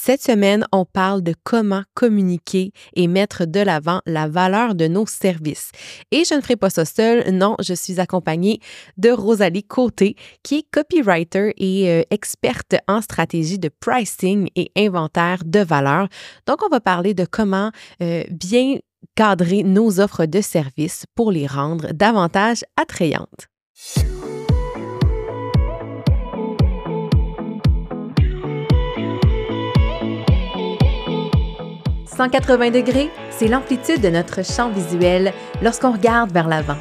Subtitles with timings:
[0.00, 5.06] Cette semaine, on parle de comment communiquer et mettre de l'avant la valeur de nos
[5.06, 5.70] services.
[6.12, 8.60] Et je ne ferai pas ça seule, non, je suis accompagnée
[8.96, 10.14] de Rosalie Côté,
[10.44, 16.08] qui est copywriter et euh, experte en stratégie de pricing et inventaire de valeur.
[16.46, 18.78] Donc, on va parler de comment euh, bien
[19.16, 23.48] cadrer nos offres de services pour les rendre davantage attrayantes.
[32.18, 35.32] 180 degrés, c'est l'amplitude de notre champ visuel
[35.62, 36.76] lorsqu'on regarde vers l'avant.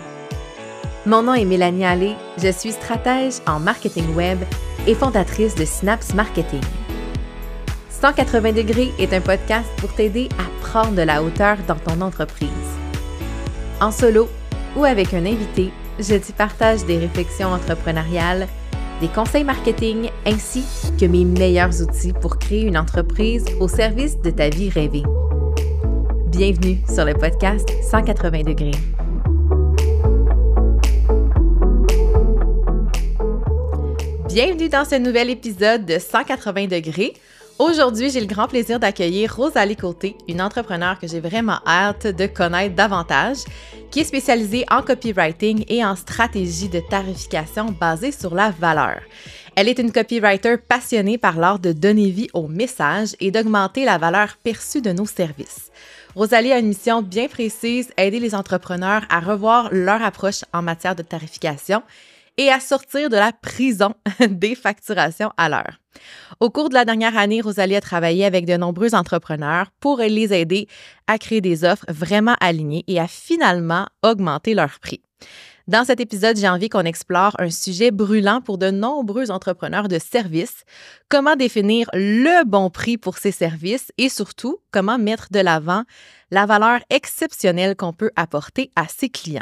[1.05, 4.39] Mon nom est Mélanie Allé, je suis stratège en marketing web
[4.87, 6.63] et fondatrice de Synapse Marketing.
[7.91, 12.49] 180 degrés est un podcast pour t'aider à prendre de la hauteur dans ton entreprise.
[13.79, 14.27] En solo
[14.75, 18.47] ou avec un invité, je t'y partage des réflexions entrepreneuriales,
[19.01, 20.63] des conseils marketing ainsi
[20.99, 25.03] que mes meilleurs outils pour créer une entreprise au service de ta vie rêvée.
[26.27, 28.71] Bienvenue sur le podcast 180 degrés.
[34.27, 37.13] Bienvenue dans ce nouvel épisode de 180 degrés.
[37.59, 42.27] Aujourd'hui, j'ai le grand plaisir d'accueillir Rosalie Côté, une entrepreneure que j'ai vraiment hâte de
[42.27, 43.37] connaître davantage,
[43.89, 49.01] qui est spécialisée en copywriting et en stratégie de tarification basée sur la valeur.
[49.55, 53.97] Elle est une copywriter passionnée par l'art de donner vie au message et d'augmenter la
[53.97, 55.71] valeur perçue de nos services.
[56.15, 60.95] Rosalie a une mission bien précise, aider les entrepreneurs à revoir leur approche en matière
[60.95, 61.81] de tarification
[62.37, 63.93] et à sortir de la prison
[64.29, 65.79] des facturations à l'heure.
[66.39, 70.33] Au cours de la dernière année, Rosalie a travaillé avec de nombreux entrepreneurs pour les
[70.33, 70.67] aider
[71.07, 75.01] à créer des offres vraiment alignées et à finalement augmenter leur prix.
[75.67, 79.99] Dans cet épisode, j'ai envie qu'on explore un sujet brûlant pour de nombreux entrepreneurs de
[79.99, 80.63] services,
[81.09, 85.83] comment définir le bon prix pour ces services et surtout comment mettre de l'avant
[86.31, 89.41] la valeur exceptionnelle qu'on peut apporter à ses clients?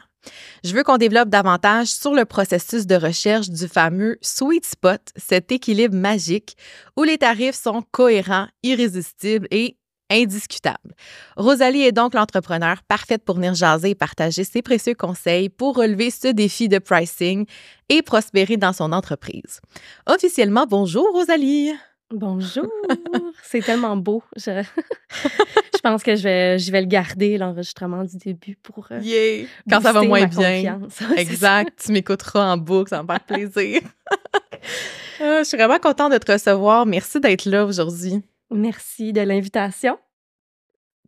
[0.64, 5.52] Je veux qu'on développe davantage sur le processus de recherche du fameux sweet spot, cet
[5.52, 6.56] équilibre magique
[6.98, 9.78] où les tarifs sont cohérents, irrésistibles et
[10.10, 10.96] indiscutables.
[11.36, 16.12] Rosalie est donc l'entrepreneur parfaite pour venir jaser et partager ses précieux conseils pour relever
[16.12, 17.46] ce défi de pricing
[17.90, 19.62] et prospérer dans son entreprise.
[20.08, 21.74] Officiellement, bonjour Rosalie.
[22.12, 22.68] Bonjour,
[23.44, 24.22] c'est tellement beau.
[24.36, 24.64] Je,
[25.10, 28.88] je pense que je vais, je vais le garder, l'enregistrement du début pour.
[28.92, 29.48] Euh, yeah.
[29.70, 30.80] Quand ça va moins bien.
[31.18, 31.84] exact.
[31.84, 33.82] tu m'écouteras en boucle, ça va me faire plaisir.
[35.20, 36.86] Ah, je suis vraiment contente de te recevoir.
[36.86, 38.22] Merci d'être là aujourd'hui.
[38.52, 39.98] Merci de l'invitation.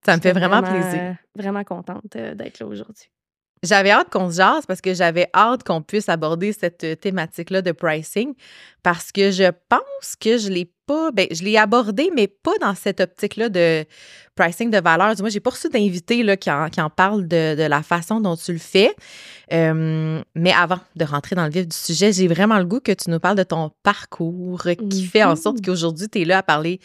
[0.06, 1.00] Ça me fait vraiment, plaisir.
[1.00, 3.12] Euh, vraiment contente euh, d'être là aujourd'hui.
[3.64, 7.62] J'avais hâte qu'on se jase parce que j'avais hâte qu'on puisse aborder cette euh, thématique-là
[7.62, 8.34] de pricing
[8.84, 12.76] parce que je pense que je l'ai pas, ben, je l'ai abordé, mais pas dans
[12.76, 13.84] cette optique-là de
[14.36, 15.14] pricing de valeur.
[15.20, 18.54] Moi, j'ai pas reçu d'invité qui en, qui en parle de, la façon dont tu
[18.54, 18.96] le fais.
[19.52, 23.10] mais avant de rentrer dans le vif du sujet, j'ai vraiment le goût que tu
[23.10, 26.80] nous parles de ton parcours qui fait en sorte qu'aujourd'hui, tu es là à parler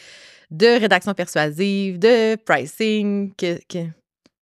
[0.51, 3.87] de rédaction persuasive, de pricing, que, que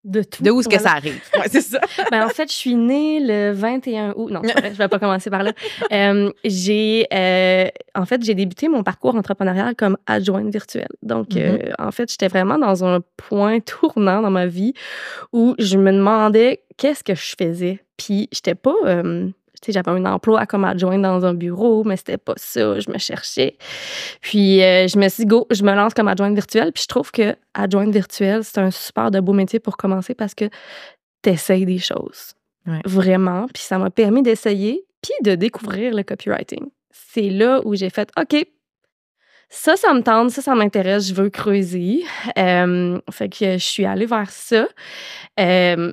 [0.05, 0.43] de tout.
[0.43, 1.21] De où est-ce que ça arrive?
[1.37, 1.81] Ouais, c'est ça.
[2.11, 4.31] ben, en fait, je suis née le 21 août.
[4.31, 5.53] Non, je vais pas commencer par là.
[5.93, 10.89] Euh, j'ai, euh, en fait, j'ai débuté mon parcours entrepreneurial comme adjointe virtuelle.
[11.03, 11.71] Donc, mm-hmm.
[11.71, 14.73] euh, en fait, j'étais vraiment dans un point tournant dans ma vie
[15.33, 17.81] où je me demandais qu'est-ce que je faisais.
[17.97, 18.75] Puis, j'étais pas
[19.69, 22.79] j'avais un emploi comme adjointe dans un bureau, mais c'était pas ça.
[22.79, 23.57] Je me cherchais.
[24.21, 26.73] Puis euh, je me suis dit, go, je me lance comme adjointe virtuelle.
[26.73, 30.35] Puis je trouve que adjointe virtuelle, c'est un super de beau métier pour commencer parce
[30.35, 30.47] que
[31.23, 32.35] tu essayes des choses.
[32.85, 33.47] Vraiment.
[33.53, 36.69] Puis ça m'a permis d'essayer, puis de découvrir le copywriting.
[36.91, 38.47] C'est là où j'ai fait, OK,
[39.49, 42.05] ça, ça me tente, ça, ça m'intéresse, je veux creuser.
[42.39, 44.69] Euh, fait que je suis allée vers ça.
[45.41, 45.93] Euh,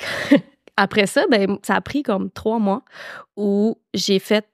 [0.76, 2.82] Après ça, ben, ça a pris comme trois mois
[3.36, 4.46] où j'ai fait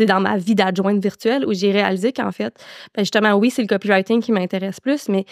[0.00, 2.54] dans ma vie d'adjointe virtuelle où j'ai réalisé qu'en fait,
[2.94, 5.24] ben justement, oui, c'est le copywriting qui m'intéresse plus, mais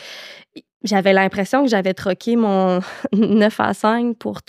[0.82, 2.80] j'avais l'impression que j'avais troqué mon
[3.12, 4.40] 9 à 5 pour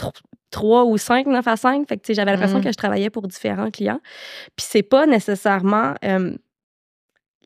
[0.51, 1.87] 3 ou 5 9 à 5.
[1.87, 2.63] Fait que j'avais l'impression mmh.
[2.63, 4.01] que je travaillais pour différents clients.
[4.55, 5.93] Puis c'est pas nécessairement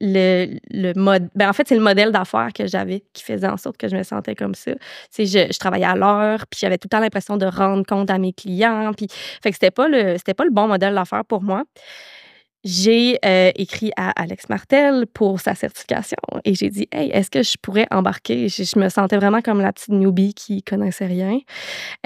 [0.01, 1.30] le, le mode.
[1.36, 3.95] Ben en fait, c'est le modèle d'affaires que j'avais qui faisait en sorte que je
[3.95, 4.71] me sentais comme ça.
[5.18, 8.18] Je, je travaillais à l'heure, puis j'avais tout le temps l'impression de rendre compte à
[8.18, 8.92] mes clients.
[8.95, 9.07] Puis,
[9.42, 11.63] fait que c'était pas pas le bon modèle d'affaires pour moi.
[12.66, 17.44] J'ai euh, écrit à Alex Martel pour sa certification et j'ai dit Hey, est-ce que
[17.44, 18.50] je pourrais embarquer?
[18.50, 21.40] Je, me sentais vraiment comme la petite newbie qui connaissait rien.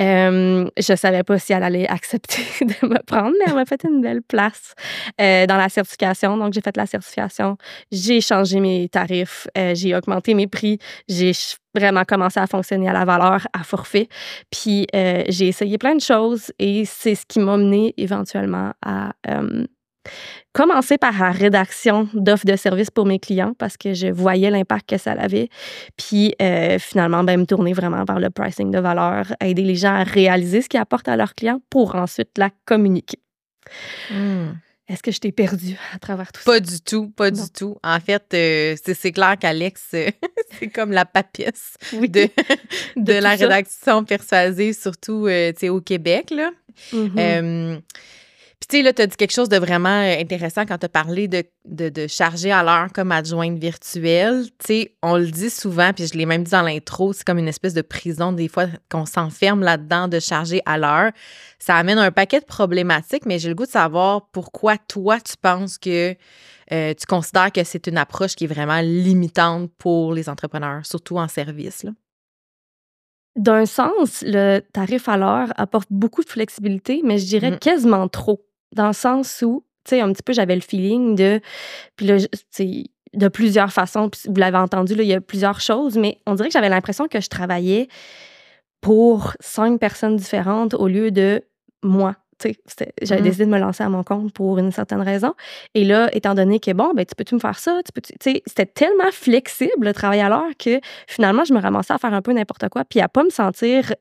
[0.01, 3.83] Euh, je savais pas si elle allait accepter de me prendre, mais elle m'a fait
[3.85, 4.73] une belle place
[5.21, 6.35] euh, dans la certification.
[6.35, 7.57] Donc, j'ai fait la certification,
[7.91, 10.77] j'ai changé mes tarifs, euh, j'ai augmenté mes prix,
[11.07, 11.31] j'ai
[11.73, 14.09] vraiment commencé à fonctionner à la valeur, à forfait.
[14.51, 19.13] Puis, j'ai essayé plein de choses et c'est ce qui m'a mené éventuellement à
[20.53, 24.89] commencer par la rédaction d'offres de services pour mes clients parce que je voyais l'impact
[24.89, 25.49] que ça avait.
[25.97, 29.93] Puis euh, finalement, ben, me tourner vraiment vers le pricing de valeur, aider les gens
[29.93, 33.19] à réaliser ce qu'ils apportent à leurs clients pour ensuite la communiquer.
[34.09, 34.53] Hmm.
[34.89, 36.51] Est-ce que je t'ai perdu à travers tout ça?
[36.51, 37.77] Pas du tout, pas du tout.
[37.83, 39.83] En fait, euh, c'est clair qu'Alex,
[40.59, 42.27] c'est comme la papesse de,
[42.95, 46.31] de, la rédaction persuasive, surtout euh, au Québec.
[46.31, 46.49] Là.
[46.91, 47.81] Mm-hmm.
[48.59, 50.85] Puis, tu sais, là, tu as dit quelque chose de vraiment euh, intéressant quand tu
[50.85, 54.47] as parlé de, de, charger à l'heure comme adjointe virtuelle.
[54.57, 57.37] Tu sais, on le dit souvent, puis je l'ai même dit dans l'intro, c'est comme
[57.37, 61.11] une espèce de prison, des fois, qu'on s'enferme là-dedans de charger à l'heure.
[61.57, 65.37] Ça amène un paquet de problématiques, mais j'ai le goût de savoir pourquoi toi, tu
[65.41, 66.15] penses que
[66.73, 71.17] euh, tu considères que c'est une approche qui est vraiment limitante pour les entrepreneurs, surtout
[71.17, 71.83] en service.
[71.83, 71.91] Là.
[73.37, 77.59] D'un sens, le tarif à l'heure apporte beaucoup de flexibilité, mais je dirais mmh.
[77.59, 81.41] quasiment trop dans le sens où, tu sais, un petit peu, j'avais le feeling de.
[81.95, 82.17] Puis là,
[83.13, 86.35] de plusieurs façons, puis vous l'avez entendu, là, il y a plusieurs choses, mais on
[86.35, 87.87] dirait que j'avais l'impression que je travaillais
[88.81, 91.41] pour cinq personnes différentes au lieu de
[91.83, 92.15] moi
[93.01, 95.33] j'avais mmh décidé de me lancer à mon compte pour une certaine raison.
[95.75, 97.81] Et là, étant donné que, bon, ben, tu peux-tu me faire ça?
[97.85, 101.97] Tu peux c'était tellement flexible le travail à l'heure que finalement, je me ramassais à
[101.97, 103.93] faire un peu n'importe quoi, puis à pas me sentir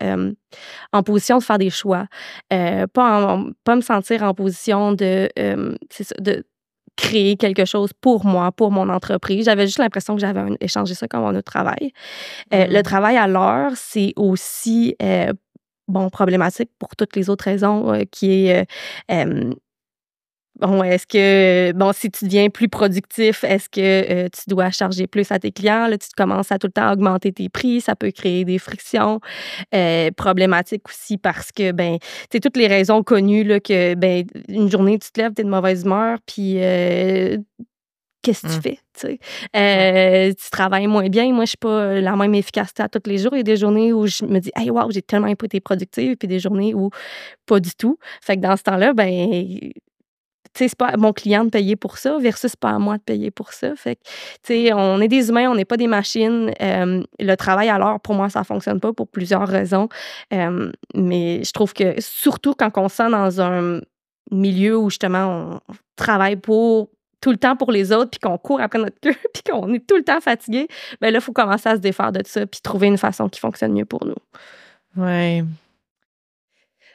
[0.92, 2.06] en position de faire des choix,
[2.52, 6.44] euh, pas, pas me sentir en position de, de
[6.98, 9.44] créer quelque chose pour moi, pour mon entreprise.
[9.44, 11.92] J'avais juste l'impression que j'avais échangé ça comme un autre travail.
[12.52, 12.82] Euh, le mmh.
[12.82, 15.32] travail à l'heure, c'est aussi euh,
[15.88, 18.66] bon, problématique pour toutes les autres raisons, euh, qui est
[19.10, 19.52] euh,
[20.60, 25.06] bon, est-ce que, bon, si tu deviens plus productif, est-ce que euh, tu dois charger
[25.06, 25.86] plus à tes clients?
[25.88, 29.20] Là, tu commences à tout le temps augmenter tes prix, ça peut créer des frictions.
[30.16, 31.98] problématiques aussi parce que, ben,
[32.30, 35.44] tu toutes les raisons connues, là, que, ben, une journée, tu te lèves, tu es
[35.44, 36.58] de mauvaise humeur, puis
[38.22, 38.62] qu'est-ce que tu mmh.
[38.62, 38.78] fais?
[38.98, 39.18] Tu,
[39.56, 41.32] euh, tu travailles moins bien.
[41.32, 43.32] Moi, je suis pas la même efficacité à tous les jours.
[43.32, 46.16] Il y a des journées où je me dis, hey, wow, j'ai tellement été productive,
[46.16, 46.90] puis des journées où
[47.46, 47.98] pas du tout.
[48.20, 49.72] Fait que dans ce temps-là, ben,
[50.54, 53.30] c'est pas à mon client de payer pour ça versus pas à moi de payer
[53.30, 53.76] pour ça.
[53.76, 54.02] Fait que,
[54.42, 56.52] tu sais, on est des humains, on n'est pas des machines.
[56.60, 59.88] Euh, le travail à l'heure, pour moi, ça fonctionne pas pour plusieurs raisons.
[60.32, 63.80] Euh, mais je trouve que surtout quand on sent dans un
[64.30, 68.60] milieu où justement on travaille pour tout le temps pour les autres, puis qu'on court
[68.60, 70.68] après notre queue, puis qu'on est tout le temps fatigué,
[71.00, 73.40] ben là, il faut commencer à se défaire de ça, puis trouver une façon qui
[73.40, 74.14] fonctionne mieux pour nous.
[74.96, 75.42] Oui.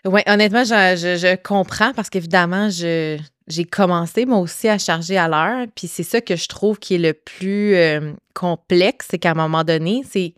[0.06, 5.68] Oui, honnêtement, je, comprends parce qu'évidemment, j'ai commencé moi aussi à charger à l'heure.
[5.76, 9.36] Puis c'est ça que je trouve qui est le plus euh, complexe, c'est qu'à un
[9.36, 10.34] moment donné, c'est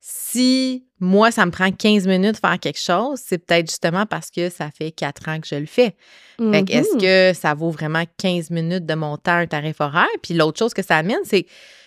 [0.00, 4.30] si moi, ça me prend 15 minutes de faire quelque chose, c'est peut-être justement parce
[4.30, 5.94] que ça fait quatre ans que je le fais.
[6.38, 7.32] Fait que est-ce mm-hmm.
[7.32, 10.06] que ça vaut vraiment 15 minutes de mon temps, un tarif horaire?
[10.22, 11.46] Puis l'autre chose que ça amène, c'est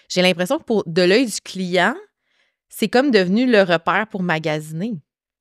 [0.09, 1.95] j'ai l'impression que pour de l'œil du client,
[2.67, 4.93] c'est comme devenu le repère pour magasiner.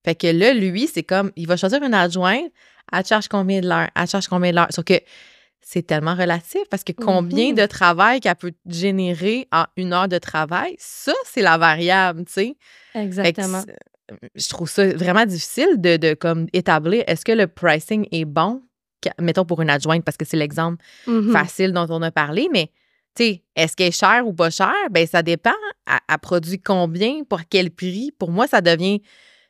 [0.04, 2.50] Fait que là, lui, c'est comme, il va choisir une adjointe,
[2.92, 4.68] elle charge combien de l'heure, elle charge combien de l'heure?
[4.70, 5.00] Sauf que
[5.72, 7.62] c'est tellement relatif parce que combien mm-hmm.
[7.62, 12.32] de travail qu'elle peut générer en une heure de travail, ça, c'est la variable, tu
[12.32, 12.56] sais.
[12.96, 13.62] Exactement.
[14.34, 18.62] Je trouve ça vraiment difficile de, comme établir est-ce que le pricing est bon,
[19.20, 21.30] mettons pour une adjointe, parce que c'est l'exemple mm-hmm.
[21.30, 22.72] facile dont on a parlé, mais
[23.14, 24.74] tu sais, est-ce qu'elle est chère ou pas chère?
[24.90, 25.50] Ben ça dépend.
[25.86, 28.10] Elle, produit combien, pour quel prix?
[28.18, 29.02] Pour moi, ça devient,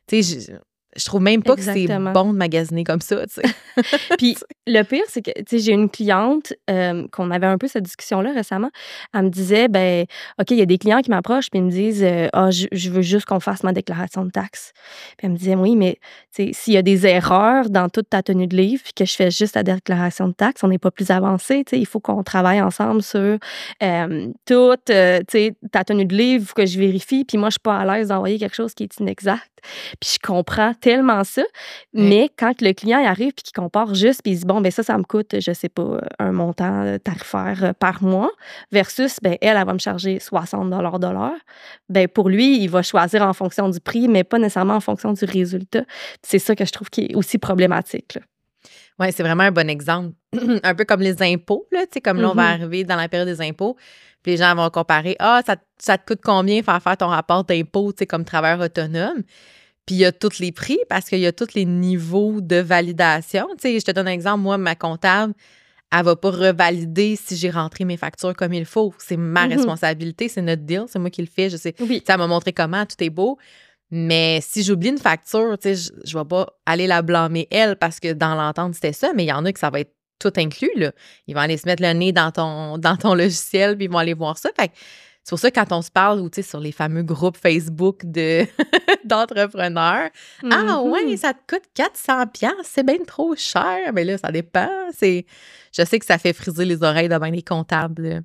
[0.06, 0.52] tu sais,
[0.96, 3.42] je trouve même pas que c'est bon de magasiner comme ça, tu sais.
[4.18, 8.32] Puis le pire, c'est que, j'ai une cliente euh, qu'on avait un peu cette discussion-là
[8.32, 8.70] récemment.
[9.14, 10.04] Elle me disait, ben,
[10.40, 12.90] OK, il y a des clients qui m'approchent puis ils me disent, euh, ah, je,
[12.90, 14.72] veux juste qu'on fasse ma déclaration de taxes.
[15.16, 15.98] Puis elle me disait, oui, mais,
[16.30, 19.30] s'il y a des erreurs dans toute ta tenue de livre puis que je fais
[19.30, 23.02] juste la déclaration de taxes, on n'est pas plus avancé, il faut qu'on travaille ensemble
[23.02, 23.38] sur
[23.82, 27.24] euh, toute, ta tenue de livre, que je vérifie.
[27.24, 29.49] Puis moi, je suis pas à l'aise d'envoyer quelque chose qui est inexact.
[30.00, 31.42] Puis je comprends tellement ça.
[31.92, 34.82] Mais quand le client arrive puis qu'il compare juste puis il dit bon ben ça
[34.82, 38.30] ça me coûte je sais pas un montant euh, tarifaire euh, par mois
[38.72, 41.40] versus ben elle elle va me charger 60 dollars de l'heure.
[41.88, 45.12] Ben pour lui, il va choisir en fonction du prix mais pas nécessairement en fonction
[45.12, 45.82] du résultat.
[46.22, 48.18] C'est ça que je trouve qui est aussi problématique.
[48.98, 50.12] Oui, c'est vraiment un bon exemple.
[50.62, 52.60] un peu comme les impôts, là, comme là, on va Mhm.
[52.62, 53.76] arriver dans la période des impôts,
[54.22, 57.44] puis les gens vont comparer, ah, ça, ça te coûte combien faire faire ton rapport
[57.44, 59.22] d'impôt, tu sais, comme travailleur autonome?
[59.86, 62.56] Puis il y a tous les prix parce qu'il y a tous les niveaux de
[62.56, 63.46] validation.
[63.56, 65.32] Tu sais, je te donne un exemple, moi, ma comptable,
[65.92, 68.94] elle va pas revalider si j'ai rentré mes factures comme il faut.
[68.98, 69.54] C'est ma Mhm.
[69.54, 71.74] responsabilité, c'est notre deal, c'est moi qui le fais, je sais.
[71.80, 72.02] Oui.
[72.06, 73.38] Ça m'a montré comment, tout est beau.
[73.90, 77.74] Mais si j'oublie une facture, tu sais, je, je vais pas aller la blâmer elle
[77.74, 79.92] parce que dans l'entente, c'était ça, mais il y en a que ça va être
[80.20, 80.92] tout inclus, là.
[81.26, 83.98] Ils vont aller se mettre le nez dans ton, dans ton logiciel, puis ils vont
[83.98, 84.50] aller voir ça.
[84.58, 84.74] Fait que
[85.22, 87.36] c'est pour ça que quand on se parle, ou tu sais, sur les fameux groupes
[87.36, 88.46] Facebook de,
[89.04, 90.08] d'entrepreneurs,
[90.50, 90.90] ah Mhm.
[90.90, 93.92] ouais, ça te coûte 400 pièces, c'est bien trop cher.
[93.92, 94.68] Mais là, ça dépend.
[94.96, 95.26] C'est,
[95.76, 98.22] je sais que ça fait friser les oreilles de bien des comptables,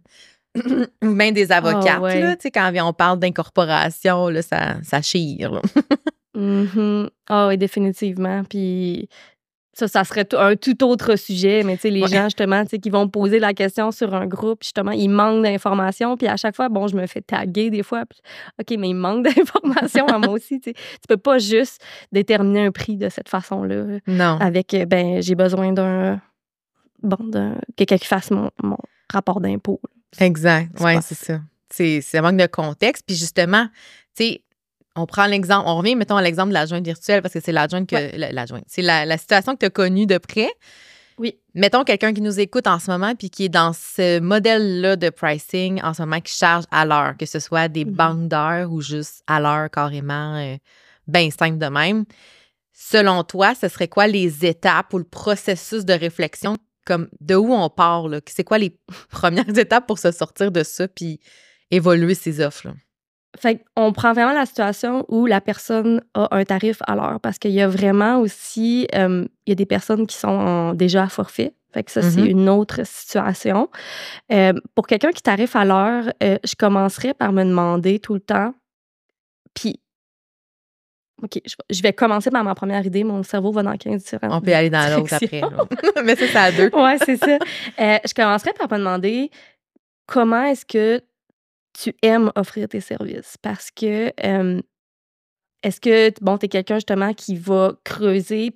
[1.04, 2.20] ou même des avocates, Ah ouais.
[2.22, 5.52] là, tu sais, quand on parle d'incorporation, là, ça, ça chire.
[5.52, 5.62] là.
[7.30, 8.44] Ah oui, définitivement.
[8.44, 9.08] Puis
[9.78, 12.08] ça, ça serait un tout autre sujet, mais tu sais, les Ouais.
[12.08, 15.44] gens, justement, tu sais, qui vont poser la question sur un groupe, justement, ils manquent
[15.44, 18.20] d'informations, puis à chaque fois, bon, je me fais taguer des fois, puis,
[18.60, 20.74] OK, mais il manque d'informations à moi aussi, tu sais.
[20.74, 24.38] Tu peux pas juste déterminer un prix de cette façon-là, Non.
[24.40, 26.22] avec, euh, ben, j'ai besoin d'un,
[27.04, 28.78] bon, d'un, quelqu'un qui fasse mon, mon
[29.12, 29.82] rapport d'impôt.
[30.20, 30.72] Exact.
[30.80, 31.42] Oui, c'est ça.
[31.70, 33.04] C'est, c'est un manque de contexte.
[33.06, 33.68] Puis justement,
[34.16, 34.42] tu sais,
[34.96, 37.88] on prend l'exemple, on revient, mettons, à l'exemple de l'adjointe virtuelle parce que c'est l'adjointe
[37.90, 37.96] que.
[37.96, 38.18] Ouais.
[38.18, 38.64] la- L'adjointe.
[38.68, 40.50] C'est la, la situation que tu as connue de près.
[41.18, 41.38] Oui.
[41.54, 45.10] Mettons quelqu'un qui nous écoute en ce moment puis qui est dans ce modèle-là de
[45.10, 47.92] pricing en ce moment qui charge à l'heure, que ce soit des Mhm.
[47.94, 50.58] banques d'heures ou juste à l'heure carrément, euh,
[51.08, 52.04] bien simple de même.
[52.74, 57.54] Selon toi, ce serait quoi les étapes ou le processus de réflexion, comme de où
[57.54, 58.20] on part, là?
[58.28, 58.78] C'est quoi les
[59.10, 61.20] premières étapes pour se sortir de ça puis
[61.72, 62.74] évoluer ses offres, là?
[63.38, 67.38] Fait on prend vraiment la situation où la personne a un tarif à l'heure parce
[67.38, 71.04] qu'il y a vraiment aussi, euh, il y a des personnes qui sont en- déjà
[71.04, 71.54] à forfait.
[71.74, 72.28] Fait que ça, c'est Mhm.
[72.28, 73.70] une autre situation.
[74.32, 78.22] Euh, pour quelqu'un qui tarife à l'heure, euh, je commencerais par me demander tout le
[78.22, 78.54] temps,
[79.54, 79.82] puis,
[81.24, 81.40] OK,
[81.70, 83.04] je, vais- commencer par ma première idée.
[83.04, 85.42] Mon cerveau va dans 15 différentes On peut aller dans l'autre après.
[86.06, 86.70] Mais ça, c'est à deux.
[86.74, 87.38] ouais, c'est ça.
[87.80, 89.32] Euh, je commencerais par me demander
[90.08, 91.02] comment est-ce que
[91.78, 93.38] tu aimes offrir tes services?
[93.42, 94.62] Parce que euh,
[95.64, 98.52] est-ce que bon, tu es quelqu'un justement qui va creuser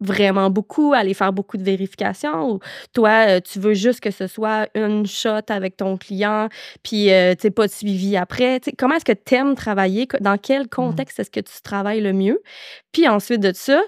[0.00, 2.58] vraiment beaucoup, aller faire beaucoup de vérifications ou
[2.94, 6.48] toi, tu veux juste que ce soit une shot avec ton client
[6.82, 8.60] puis euh, tu pas de suivi après?
[8.78, 10.08] Comment est-ce que tu aimes travailler?
[10.20, 12.42] Dans quel contexte est-ce que tu travailles le mieux?
[12.92, 13.82] Puis ensuite de ça,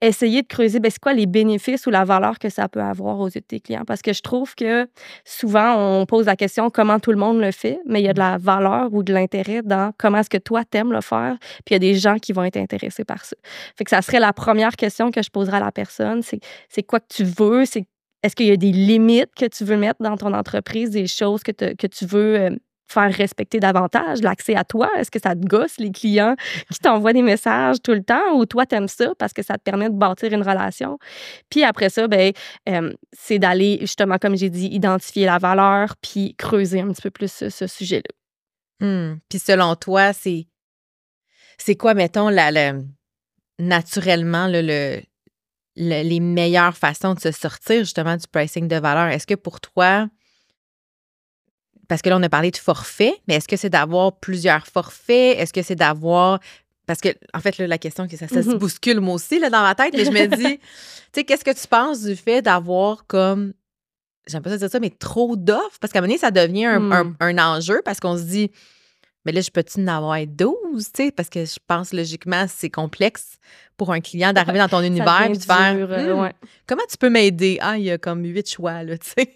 [0.00, 3.18] essayer de creuser, ben, c'est quoi les bénéfices ou la valeur que ça peut avoir
[3.18, 3.84] aux yeux de tes clients?
[3.86, 4.88] Parce que je trouve que
[5.24, 8.12] souvent, on pose la question comment tout le monde le fait, mais il y a
[8.12, 11.72] de la valeur ou de l'intérêt dans comment est-ce que toi, t'aimes le faire, puis
[11.72, 13.36] il y a des gens qui vont être intéressés par ça.
[13.76, 16.82] Fait que ça serait la première question que je poserais à la personne, c'est c'est
[16.82, 17.86] quoi que tu veux, c'est
[18.22, 21.42] est-ce qu'il y a des limites que tu veux mettre dans ton entreprise, des choses
[21.42, 22.50] que, te- que tu veux euh,
[22.88, 24.90] faire respecter davantage, l'accès à toi?
[24.96, 26.34] Est-ce que ça te gosse les clients
[26.72, 29.62] qui t'envoient des messages tout le temps ou toi, t'aimes ça parce que ça te
[29.62, 30.98] permet de bâtir une relation?
[31.50, 32.32] Puis après ça, ben,
[33.12, 37.44] c'est d'aller, justement, comme j'ai dit, identifier la valeur puis creuser un petit peu plus
[37.48, 38.86] ce, sujet-là.
[38.86, 39.18] Hmm.
[39.28, 40.46] Puis selon toi, c'est
[41.58, 42.84] c'est quoi, mettons, la, le-
[43.58, 45.00] naturellement le-
[45.76, 49.08] les meilleures façons de se sortir justement du pricing de valeur?
[49.08, 50.08] Est-ce que pour toi,
[51.88, 55.38] parce que là, on a parlé de forfait, mais est-ce que c'est d'avoir plusieurs forfaits?
[55.38, 56.38] Est-ce que c'est d'avoir.
[56.86, 58.58] Parce que, en fait, là, la question, que ça, ça se Mhm.
[58.58, 60.64] bouscule moi aussi là, dans ma tête, mais je me dis, tu
[61.14, 63.52] sais, qu'est-ce que tu penses du fait d'avoir comme
[64.26, 65.78] j'aime pas ça dire ça, mais trop d'offres?
[65.80, 66.92] Parce qu'à un moment donné, ça devient un, Hmm.
[66.92, 68.50] un- un enjeu parce qu'on se dit,
[69.24, 71.10] mais là, je peux-tu en avoir 12, tu sais?
[71.10, 73.38] Parce que je pense logiquement, c'est complexe
[73.76, 76.32] pour un client d'arriver dans ton univers et de faire, dur, euh, Hmm, ouais.
[76.66, 77.58] comment tu peux m'aider?
[77.60, 79.34] Ah, il y a comme huit choix, là, tu sais?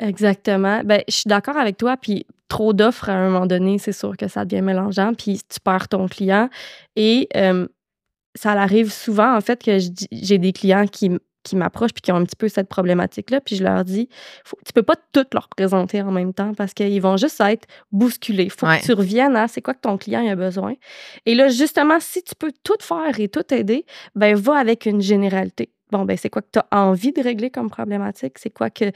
[0.00, 0.82] Exactement.
[0.84, 1.96] Ben, je suis d'accord avec toi.
[1.96, 5.14] Puis trop d'offres à un moment donné, c'est sûr que ça devient mélangeant.
[5.14, 6.48] Puis tu perds ton client.
[6.96, 7.66] Et euh,
[8.34, 9.78] ça arrive souvent, en fait, que
[10.12, 11.10] j'ai des clients qui,
[11.42, 13.40] qui m'approchent puis qui ont un petit peu cette problématique-là.
[13.40, 14.08] Puis je leur dis,
[14.44, 17.66] faut, tu peux pas toutes leur présenter en même temps parce qu'ils vont juste être
[17.92, 18.48] bousculés.
[18.50, 18.80] faut Ouais.
[18.80, 20.74] que tu reviennes à c'est quoi que ton client a besoin.
[21.24, 25.00] Et là, justement, si tu peux tout faire et tout aider, ben va avec une
[25.00, 25.70] généralité.
[25.92, 28.38] Bon, ben c'est quoi que tu as envie de régler comme problématique?
[28.38, 28.86] C'est quoi que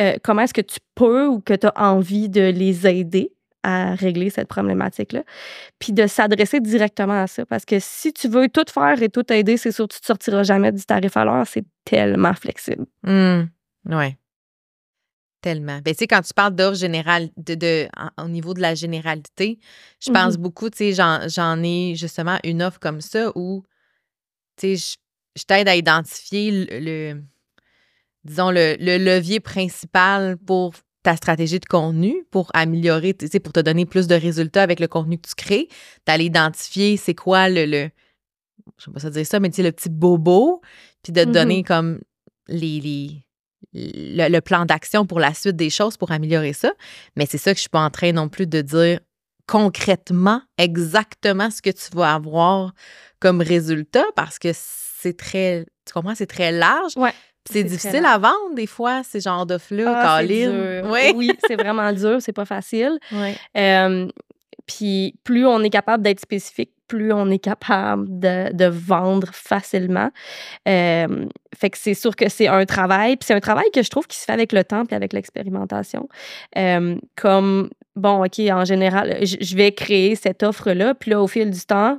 [0.00, 3.94] euh, comment est-ce que tu peux ou que tu as envie de les aider à
[3.94, 5.22] régler cette problématique-là,
[5.78, 7.44] puis de s'adresser directement à ça.
[7.44, 10.06] Parce que si tu veux tout faire et tout aider, c'est sûr que tu ne
[10.06, 11.46] sortiras jamais du tarif à l'heure.
[11.46, 12.86] C'est tellement flexible.
[13.04, 13.42] Hmm,
[13.84, 14.16] ouais.
[15.42, 15.78] Tellement.
[15.82, 18.74] Ben, tu sais, quand tu parles d'offres générales, de, de, en- au niveau de la
[18.74, 19.58] généralité,
[19.98, 20.42] je pense Mhm.
[20.42, 23.62] beaucoup, tu sais, j'en, j'en ai justement une offre comme ça où,
[24.58, 24.96] tu sais,
[25.36, 27.22] je, t'aide à identifier le, le-
[28.24, 33.52] disons, le, le levier principal pour ta stratégie de contenu pour améliorer, tu sais, pour
[33.54, 35.68] te donner plus de résultats avec le contenu que tu crées,
[36.06, 37.90] d'aller identifier c'est quoi le, le
[38.78, 40.60] je sais pas ça dire ça, mais tu sais, le petit bobo,
[41.02, 41.64] puis de te donner Mhm.
[41.64, 42.00] comme
[42.48, 43.24] les, les-
[43.72, 46.70] le, le plan d'action pour la suite des choses pour améliorer ça.
[47.16, 49.00] Mais c'est ça que je suis pas en train non plus de dire
[49.46, 52.72] concrètement exactement ce que tu vas avoir
[53.20, 54.52] comme résultat parce que
[55.00, 56.92] c'est très, tu comprends, c'est très large.
[56.96, 57.12] Ouais.
[57.50, 60.20] C'est difficile à vendre des fois, ces genres d'offres-là, Ah.
[60.22, 61.12] Oui.
[61.16, 62.98] Oui, c'est vraiment dur, c'est pas facile.
[63.12, 63.34] Ouais.
[63.56, 64.08] Euh,
[64.66, 70.10] puis plus on est capable d'être spécifique, plus on est capable de, de vendre facilement.
[70.68, 71.26] Euh,
[71.56, 73.16] fait que c'est sûr que c'est un travail.
[73.16, 75.12] Puis c'est un travail que je trouve qui se fait avec le temps puis avec
[75.12, 76.08] l'expérimentation.
[76.58, 80.94] Euh, comme, bon, OK, en général, je je vais créer cette offre-là.
[80.94, 81.98] Puis là, au fil du temps,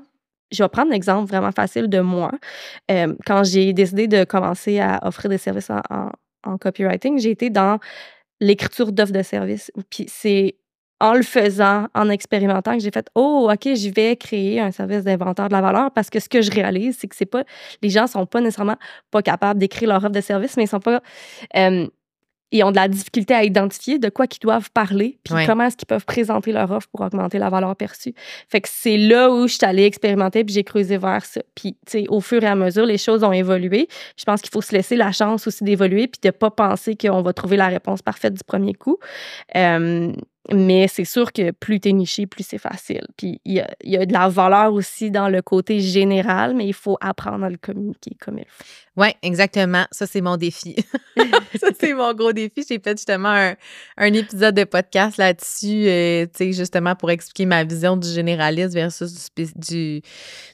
[0.51, 2.31] je vais prendre un exemple vraiment facile de moi.
[2.89, 7.79] Euh, quand j'ai décidé de commencer à offrir des services en copywriting, j'ai été dans
[8.39, 9.72] l'écriture d'offres de services.
[9.89, 10.55] Puis c'est
[11.01, 15.03] en le faisant, en expérimentant, que j'ai fait Oh, OK, je vais créer un service
[15.03, 17.43] d'inventaire de la valeur parce que ce que je réalise, c'est que c'est pas.
[17.81, 18.77] Les gens sont pas nécessairement
[19.10, 21.01] pas capables d'écrire leur offre de service, mais ils sont pas.
[21.58, 21.88] euh,
[22.51, 25.46] ils ont de la difficulté à identifier de quoi qu'ils doivent parler, puis Ouais.
[25.46, 28.13] comment est-ce qu'ils peuvent présenter leur offre pour augmenter la valeur perçue.
[28.50, 31.41] Fait que c'est là où je suis allée expérimenter, puis j'ai creusé vers ça.
[31.55, 33.88] Puis, tu sais, au fur et à mesure, les choses ont évolué.
[34.17, 37.22] Je pense qu'il faut se laisser la chance aussi d'évoluer, puis de pas penser qu'on
[37.22, 38.98] va trouver la réponse parfaite du premier coup.
[39.55, 40.12] Euh,
[40.52, 43.06] mais c'est sûr que plus t'es niché, plus c'est facile.
[43.18, 46.66] Puis il y a, y a de la valeur aussi dans le côté général, mais
[46.68, 48.64] il faut apprendre à le communiquer comme il faut.
[48.98, 49.86] Oui, exactement.
[49.92, 50.76] Ça, c'est mon défi.
[51.60, 52.66] ça, c'est mon gros défi.
[52.68, 53.56] J'ai fait justement un,
[53.98, 58.74] un épisode de podcast là-dessus, euh, tu sais, justement pour expliquer ma vision du généraliste
[58.74, 60.02] versus du, du-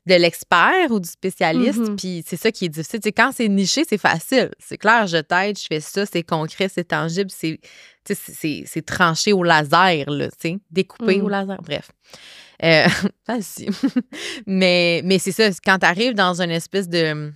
[0.06, 1.80] de l'expert ou du spécialiste.
[1.80, 1.96] Mhm.
[1.96, 3.00] Puis c'est ça qui est difficile.
[3.00, 4.52] Tu sais, quand c'est niché, c'est facile.
[4.60, 7.60] C'est clair, je t'aide, je fais ça, c'est concret, c'est tangible, c'est
[8.16, 11.30] c'est- tranché au laser, là, tu sais, découpé au Mhm.
[11.32, 11.58] laser.
[11.62, 11.92] Bref.
[12.64, 12.86] Euh,
[13.26, 13.72] facile.
[14.46, 17.32] mais mais c'est ça, quand tu arrives dans une espèce de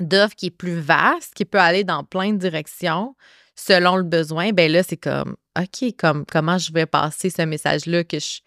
[0.00, 3.14] d'offre qui est plus vaste, qui peut aller dans plein de directions
[3.54, 8.04] selon le besoin, ben là, c'est comme, OK, comme, comment je vais passer ce message-là
[8.04, 8.38] que je.
[8.38, 8.42] Tu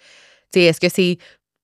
[0.55, 1.17] sais, est-ce que c'est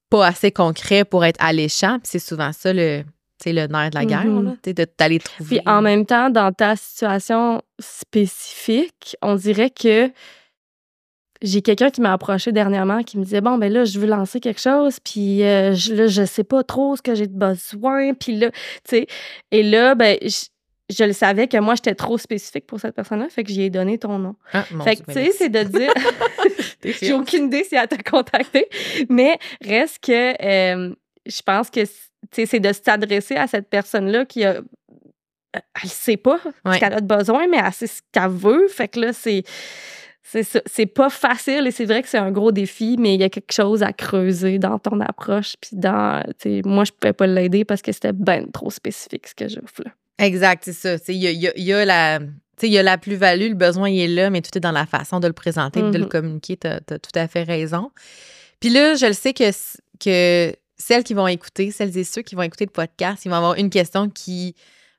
[0.09, 1.97] pas assez concret pour être alléchant?
[1.99, 3.03] Puis c'est souvent ça le,
[3.39, 5.57] tu sais, le nerf de la guerre, là, de t'aller trouver.
[5.57, 10.11] Puis en même temps, dans ta situation spécifique, on dirait que
[11.41, 14.39] j'ai quelqu'un qui m'a approché dernièrement qui me disait bon ben là je veux lancer
[14.39, 18.13] quelque chose puis euh, je, là je sais pas trop ce que j'ai de besoin
[18.13, 18.57] puis là tu
[18.89, 19.07] sais
[19.51, 20.47] et là ben je,
[20.89, 23.69] je le savais que moi j'étais trop spécifique pour cette personne-là fait que j'y ai
[23.69, 24.35] donné ton nom.
[24.51, 25.93] Ah, mon fait Dieu, que tu sais c'est de dire
[27.01, 28.67] j'ai aucune idée si elle t'a contacté
[29.07, 30.93] mais reste que euh,
[31.25, 31.85] je pense que
[32.32, 34.62] c'est de s'adresser à cette personne-là qui a
[35.53, 36.75] elle sait pas Ouais.
[36.75, 38.68] ce qu'elle a de besoin, mais elle sait ce qu'elle veut.
[38.68, 39.44] Fait que là, c'est.
[40.68, 43.29] C'est pas facile et c'est vrai que c'est un gros défi, mais il y a
[43.29, 45.55] quelque chose à creuser dans ton approche.
[45.60, 46.24] Puis dans.
[46.66, 49.82] Moi, je pouvais pas l'aider parce que c'était ben trop spécifique ce que j'offre.
[49.86, 49.92] là.
[50.24, 50.98] Exact, c'est ça.
[51.08, 52.20] Il y a, y a- il y a la.
[52.62, 54.86] Il y a la plus-value, le besoin il est là, mais tout est dans la
[54.86, 56.10] façon de le présenter, de le Mhm.
[56.10, 56.58] communiquer.
[56.58, 57.90] Tu as, tout à fait raison.
[58.60, 59.50] Puis là, je le sais que,
[60.00, 63.35] que celles qui vont écouter, celles et ceux qui vont écouter le podcast, ils vont
[63.35, 64.55] avoir une question qui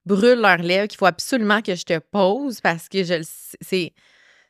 [0.06, 3.22] brûle leurs lèvres, qu'il faut absolument que je te pose parce que je
[3.60, 3.92] c'est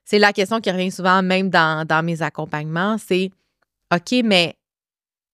[0.05, 3.31] c'est la question qui revient souvent même dans, dans mes accompagnements, c'est
[3.95, 4.57] OK, mais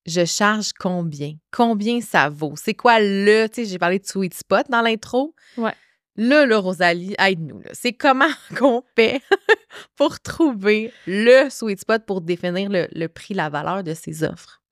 [0.06, 1.35] je charge combien?
[1.50, 2.54] Combien ça vaut?
[2.56, 5.35] C'est quoi le, tu sais, j'ai parlé de sweet spot dans l'intro.
[5.56, 5.72] Ouais.
[6.16, 7.61] Là, là, Rosalie, aide-nous.
[7.61, 7.70] là.
[7.72, 8.28] C'est comment
[8.59, 9.20] qu'on fait
[9.96, 14.62] pour trouver le sweet spot pour définir le, le prix, la valeur de ces offres?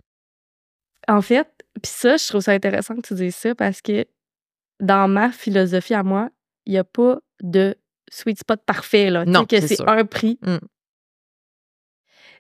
[1.09, 1.47] En fait,
[1.83, 4.05] puis ça, je trouve ça intéressant que tu dises ça parce que
[4.81, 6.31] dans ma philosophie à moi,
[6.67, 7.75] il n'y a pas de
[8.11, 9.11] sweet spot parfait.
[9.11, 10.39] Là, Non, que c'est un prix.
[10.43, 10.57] Mm.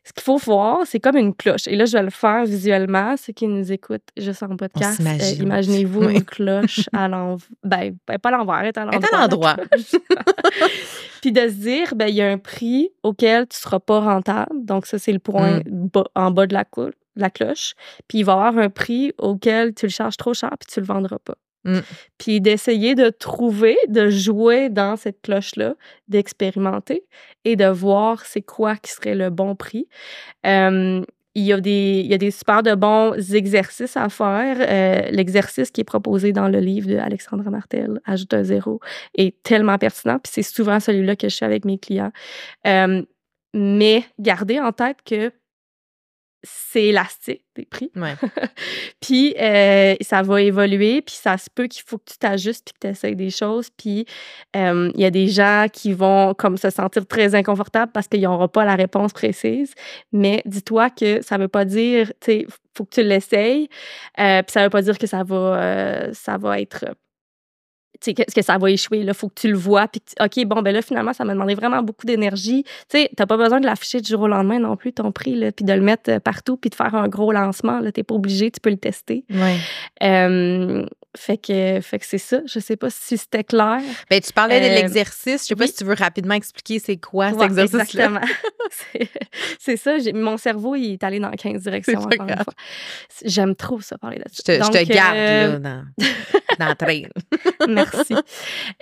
[0.06, 1.66] Ce qu'il faut voir, c'est comme une cloche.
[1.66, 3.16] Et là, je vais le faire visuellement.
[3.16, 6.16] Ceux qui nous écoutent juste en podcast, euh, imaginez-vous Oui.
[6.16, 7.48] une cloche à l'envers.
[7.62, 9.08] Ben, ben, pas à l'envers, elle est à Elle l'endroit.
[9.10, 9.56] est à l'endroit.
[9.56, 9.94] la cloche.
[11.22, 14.00] Puis de se dire, ben, il y a un prix auquel tu ne seras pas
[14.00, 14.64] rentable.
[14.66, 15.88] Donc, ça, c'est le point Mm.
[15.88, 16.66] bas- en bas de la,
[17.16, 17.74] la cloche.
[18.08, 20.86] Puis il va avoir un prix auquel tu le charges trop cher puis tu le
[20.86, 21.36] vendras pas.
[21.64, 21.78] Mm.
[22.18, 25.74] Puis d'essayer de trouver, de jouer dans cette cloche-là,
[26.08, 27.04] d'expérimenter
[27.44, 29.88] et de voir c'est quoi qui serait le bon prix.
[30.46, 31.02] Euh,
[31.36, 34.56] il y, a des, il y a des super de bons exercices à faire.
[34.60, 38.78] Euh, L'exercice qui est proposé dans le livre de Alexandra Martel, Ajoute un zéro,
[39.16, 40.20] est tellement pertinent.
[40.20, 42.12] Puis c'est souvent celui-là que je fais avec mes clients.
[42.68, 43.02] Euh,
[43.52, 45.32] mais gardez en tête que
[46.44, 47.90] c'est élastique des prix.
[47.96, 48.14] Ouais.
[49.00, 52.74] puis euh, ça va évoluer, puis ça se peut qu'il faut que tu t'ajustes puis
[52.74, 53.70] que tu essayes des choses.
[53.70, 54.06] Puis
[54.56, 58.22] euh, il y a des gens qui vont comme se sentir très inconfortables parce qu'ils
[58.22, 59.74] n'auront pas la réponse précise.
[60.12, 63.68] Mais dis-toi que ça ne veut pas dire, tu sais, faut que tu l'essayes.
[64.18, 66.86] Euh, puis ça ne veut pas dire que ça va, ça va être
[68.10, 68.98] est-ce que ça va échouer?
[68.98, 69.88] Il faut que tu le vois.
[69.88, 72.64] Puis, OK, bon, ben là, finalement, ça m'a demandé vraiment beaucoup d'énergie.
[72.88, 75.34] Tu sais, t'as pas besoin de l'afficher du jour au lendemain non plus, ton prix,
[75.34, 77.80] là, puis de le mettre euh, partout, puis de faire un gros lancement.
[77.80, 79.24] Tu n'es pas obligé, tu peux le tester.
[79.30, 79.58] Ouais.
[81.16, 82.40] Fait que, fait que c'est ça.
[82.46, 83.80] Je sais pas si c'était clair.
[84.10, 85.42] Ben, tu parlais de l'exercice.
[85.42, 88.06] Je sais pas si tu veux rapidement expliquer c'est quoi cet exercice-là.
[88.06, 88.20] Exactement.
[89.58, 89.96] c'est ça.
[90.12, 92.54] Mon cerveau, il est allé dans 15 directions, encore une fois.
[93.24, 94.42] J'aime trop ça, parler là-dessus.
[94.46, 95.84] Je te, je te garde, euh, là, dans,
[96.58, 97.02] dans le train.
[97.68, 98.14] Merci.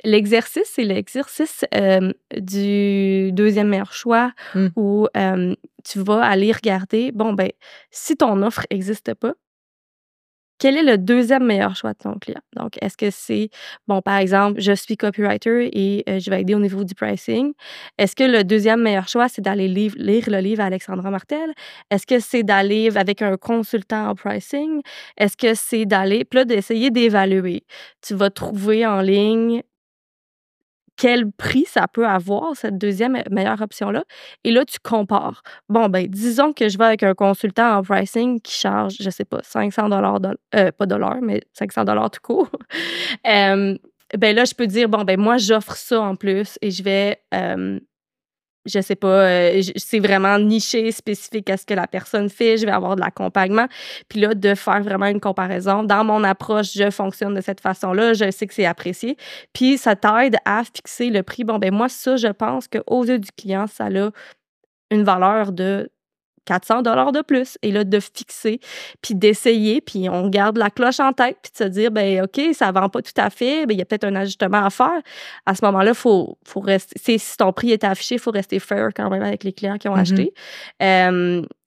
[0.05, 4.67] L'exercice, c'est l'exercice euh, du deuxième meilleur choix mmh.
[4.77, 7.51] où euh, tu vas aller regarder, bon, ben,
[7.91, 9.35] si ton offre n'existe pas,
[10.63, 12.41] quel est le deuxième meilleur choix de ton client?
[12.55, 13.51] Donc, est-ce que c'est,
[13.89, 17.53] bon, par exemple, je suis copywriter et euh, je vais aider au niveau du pricing.
[17.99, 21.53] Est-ce que le deuxième meilleur choix, c'est d'aller lire, le livre à Alexandra Martel?
[21.91, 24.83] Est-ce que c'est d'aller avec un consultant en pricing?
[25.17, 27.65] Est-ce que c'est d'aller, puis là, d'essayer d'évaluer?
[28.01, 29.63] Tu vas trouver en ligne
[30.97, 34.05] quel prix ça peut avoir, cette deuxième meilleure option-là.
[34.45, 35.43] Et là, tu compares.
[35.69, 39.25] Bon, ben, disons que je vais avec un consultant en pricing qui charge, je sais
[39.25, 40.21] pas, 500 dollars,
[40.55, 42.51] euh, pas dollars, mais 500 dollars tout court.
[43.25, 47.19] ben là, je peux dire, bon, ben, moi, j'offre ça en plus et je vais
[48.67, 52.67] je sais pas, euh, c'est vraiment niché, spécifique à ce que la personne fait, je
[52.67, 53.67] vais avoir de l'accompagnement.
[54.09, 55.83] Puis là, de faire vraiment une comparaison.
[55.83, 59.17] Dans mon approche, je fonctionne de cette façon-là, je sais que c'est apprécié.
[59.53, 61.45] Puis ça t'aide à fixer le prix.
[61.45, 64.11] Bon, ben moi, ça, je pense qu'aux yeux du client, ça a
[64.91, 65.91] une valeur de
[66.45, 67.59] 400 dollars de plus.
[67.63, 68.61] Et là de fixer
[69.01, 72.41] puis d'essayer puis on garde la cloche en tête puis de se dire ben OK
[72.55, 75.01] ça vend pas tout à fait ben il y a peut-être un ajustement à faire.
[75.47, 78.91] À ce moment-là faut faut rester si ton prix est affiché il faut rester fair
[78.95, 80.01] quand même avec les clients qui ont mm-hmm.
[80.01, 80.35] acheté.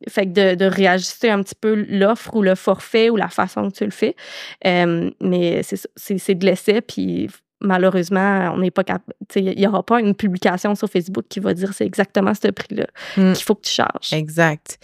[0.07, 3.71] Fait que de, de, réajuster un petit peu l'offre ou le forfait ou la façon
[3.71, 4.15] que tu le fais.
[4.63, 7.29] Mais c'est c'est de l'essai puis
[7.61, 9.13] malheureusement, on n'est pas capable.
[9.35, 12.87] Il n'y aura pas une publication sur Facebook qui va dire c'est exactement ce prix-là
[13.17, 13.33] hmm.
[13.33, 14.13] qu'il faut que tu charges.
[14.13, 14.77] Exact.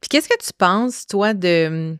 [0.00, 1.96] Puis qu'est-ce que tu penses, toi, de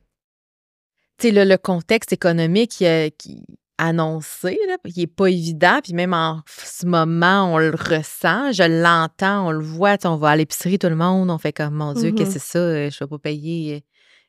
[1.23, 2.85] le, le contexte économique
[3.19, 3.45] qui,
[3.79, 8.65] annoncé, là, qui n'est pas évident, puis même en ce moment, on le ressent, je
[8.65, 11.93] l'entends, on le voit, on va à l'épicerie, tout le monde, on fait comme, mon
[11.93, 12.43] Dieu, qu'est-ce que mm-hmm.
[12.43, 13.85] c'est ça, je ne vais pas payer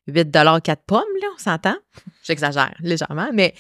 [0.08, 1.76] 8 4 pommes, là, on s'entend?
[2.24, 3.56] J'exagère légèrement, mais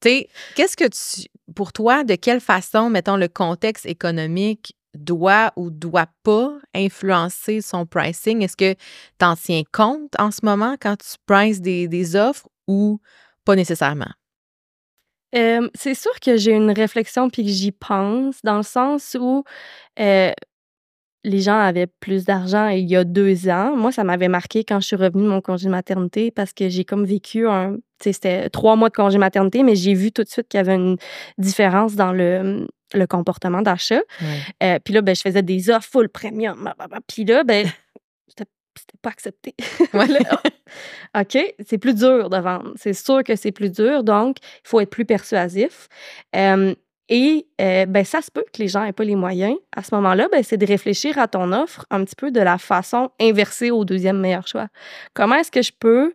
[0.00, 6.08] qu'est-ce que tu, pour toi, de quelle façon, mettons, le contexte économique doit ou doit
[6.22, 8.42] pas influencer son pricing?
[8.42, 13.00] Est-ce que tu en tiens compte en ce moment quand tu prices des, offres ou
[13.44, 14.10] pas nécessairement?
[15.74, 19.42] c'est sûr que j'ai une réflexion puis que j'y pense dans le sens où
[19.98, 20.30] euh,
[21.24, 23.74] les gens avaient plus d'argent il y a deux ans.
[23.76, 26.68] Moi, ça m'avait marqué quand je suis revenue de mon congé de maternité parce que
[26.68, 27.78] j'ai comme vécu un.
[28.00, 30.60] C'était trois mois de congé de maternité, mais j'ai vu tout de suite qu'il y
[30.60, 30.96] avait une
[31.38, 34.02] différence dans le, le comportement d'achat.
[34.62, 36.70] Euh, puis là, ben, je faisais des offres full premium.
[37.06, 37.66] Puis là, ben,
[38.28, 39.54] c'était pas accepté.
[41.18, 42.72] OK, c'est plus dur de vendre.
[42.76, 45.88] C'est sûr que c'est plus dur, donc il faut être plus persuasif.
[46.36, 46.74] Euh,
[47.08, 49.56] et euh, ben, ça se peut que les gens n'aient pas les moyens.
[49.76, 52.58] À ce moment-là, ben, c'est de réfléchir à ton offre un petit peu de la
[52.58, 54.68] façon inversée au deuxième meilleur choix.
[55.12, 56.14] Comment est-ce que je peux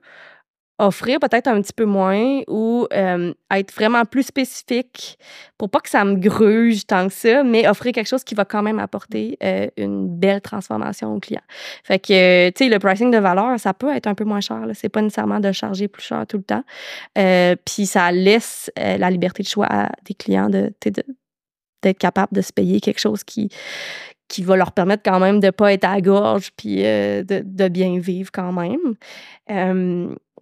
[0.80, 5.18] offrir peut-être un petit peu moins ou être vraiment plus spécifique
[5.58, 8.46] pour pas que ça me gruge tant que ça, mais offrir quelque chose qui va
[8.46, 11.42] quand même apporter euh, une belle transformation au client.
[11.84, 14.62] Fait que, tu sais, le pricing de valeur, ça peut être un peu moins cher.
[14.74, 16.64] C'est pas nécessairement de charger plus cher tout le temps.
[17.18, 20.72] Euh, puis ça laisse euh, la liberté de choix à des clients de,
[21.82, 23.50] d'être capable de se payer quelque chose qui,
[24.28, 28.00] qui va leur permettre quand même de ne pas être à gorge puis de, bien
[28.00, 28.96] vivre quand même.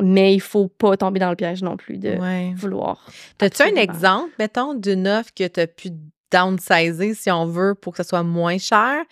[0.02, 2.18] Mais il faut pas tomber dans le piège non plus de
[2.56, 3.06] vouloir.
[3.40, 5.90] As-tu un exemple, mettons, d'une offre que tu as pu
[6.32, 9.04] downsizer, si on veut, pour que ça soit moins cher,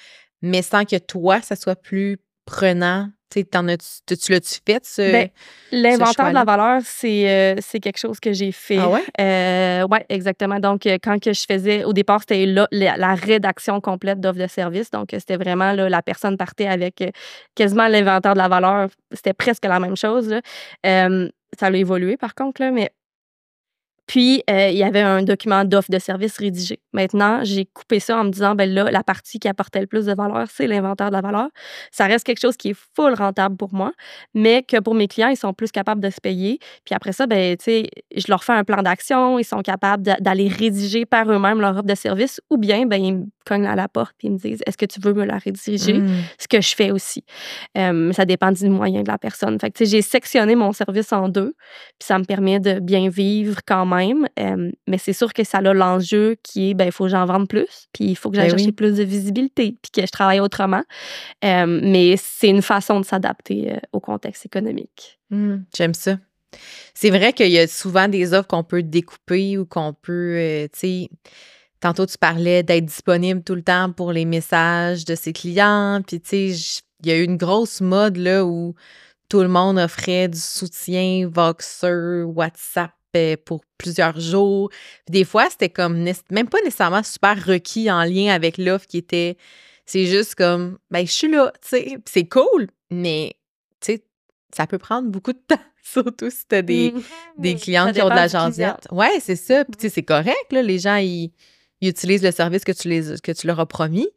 [0.42, 5.12] mais sans que toi, ça soit plus prenant tu l'as-tu fait, ce.
[5.12, 5.30] Ben,
[5.72, 8.78] l'inventaire de la valeur, euh, c'est quelque chose que j'ai fait.
[8.78, 9.04] Ah ouais?
[9.20, 10.60] Euh, oui, exactement.
[10.60, 14.48] Donc, euh, quand que je faisais, au départ, c'était la, la, rédaction complète d'offres de
[14.48, 14.92] service.
[14.92, 17.04] Donc, c'était vraiment là, la personne partait avec
[17.56, 18.90] quasiment l'inventaire de la valeur.
[19.12, 20.34] C'était presque la même chose.
[20.84, 22.92] ça a évolué, par contre, là, mais
[24.08, 26.80] Puis, euh, il y avait un document d'offre de service rédigé.
[26.94, 30.06] Maintenant, j'ai coupé ça en me disant, ben là, la partie qui apportait le plus
[30.06, 31.48] de valeur, c'est l'inventaire de la valeur.
[31.92, 33.92] Ça reste quelque chose qui est full rentable pour moi,
[34.36, 36.60] mais que pour mes clients, ils sont plus capables de se payer.
[36.86, 40.04] Puis après ça, ben, tu sais, je leur fais un plan d'action, ils sont capables
[40.04, 43.76] d'aller rédiger par eux-mêmes leur offre de service, ou bien, ben, ils me cognent à
[43.76, 45.94] la porte et ils me disent, est-ce que tu veux me la rédiger?
[45.94, 46.10] Mmh.
[46.40, 47.24] Ce que je fais aussi.
[47.76, 49.60] ça dépend du moyen de la personne.
[49.60, 51.56] Fait que, tu sais, j'ai sectionné mon service en deux,
[52.00, 55.74] puis ça me permet de bien vivre quand même mais c'est sûr que ça a
[55.74, 58.50] l'enjeu qui est, ben, il faut que j'en vende plus, puis il faut que j'aille
[58.50, 60.84] ben chercher plus de visibilité, puis que je travaille autrement.
[61.44, 65.20] mais c'est une façon de s'adapter euh, au contexte économique.
[65.30, 66.18] Mmh, j'aime ça.
[66.94, 70.68] C'est vrai qu'il y a souvent des offres qu'on peut découper ou qu'on peut, euh,
[70.72, 71.10] tu sais,
[71.80, 76.22] tantôt tu parlais d'être disponible tout le temps pour les messages de ses clients, puis
[76.22, 78.74] tu sais, il y a eu une grosse mode là où
[79.30, 82.92] tout le monde offrait du soutien Voxer, WhatsApp
[83.46, 84.70] pour plusieurs jours.
[85.10, 89.38] des fois, c'était comme même pas nécessairement super requis en lien avec l'offre qui était.
[89.86, 91.98] C'est juste comme, ben, je suis là, tu sais.
[92.06, 93.36] C'est cool, mais,
[93.82, 94.04] tu sais,
[94.52, 97.02] ça peut prendre beaucoup de temps, surtout si tu as des, mmh.
[97.38, 98.88] des clients qui ont de la jasette.
[98.92, 99.64] Ouais, c'est ça.
[99.64, 100.64] Puis, tu sais, c'est correct, là.
[100.64, 101.32] Les gens, ils,
[101.82, 104.08] utilisent le service que tu, les, que tu leur as promis.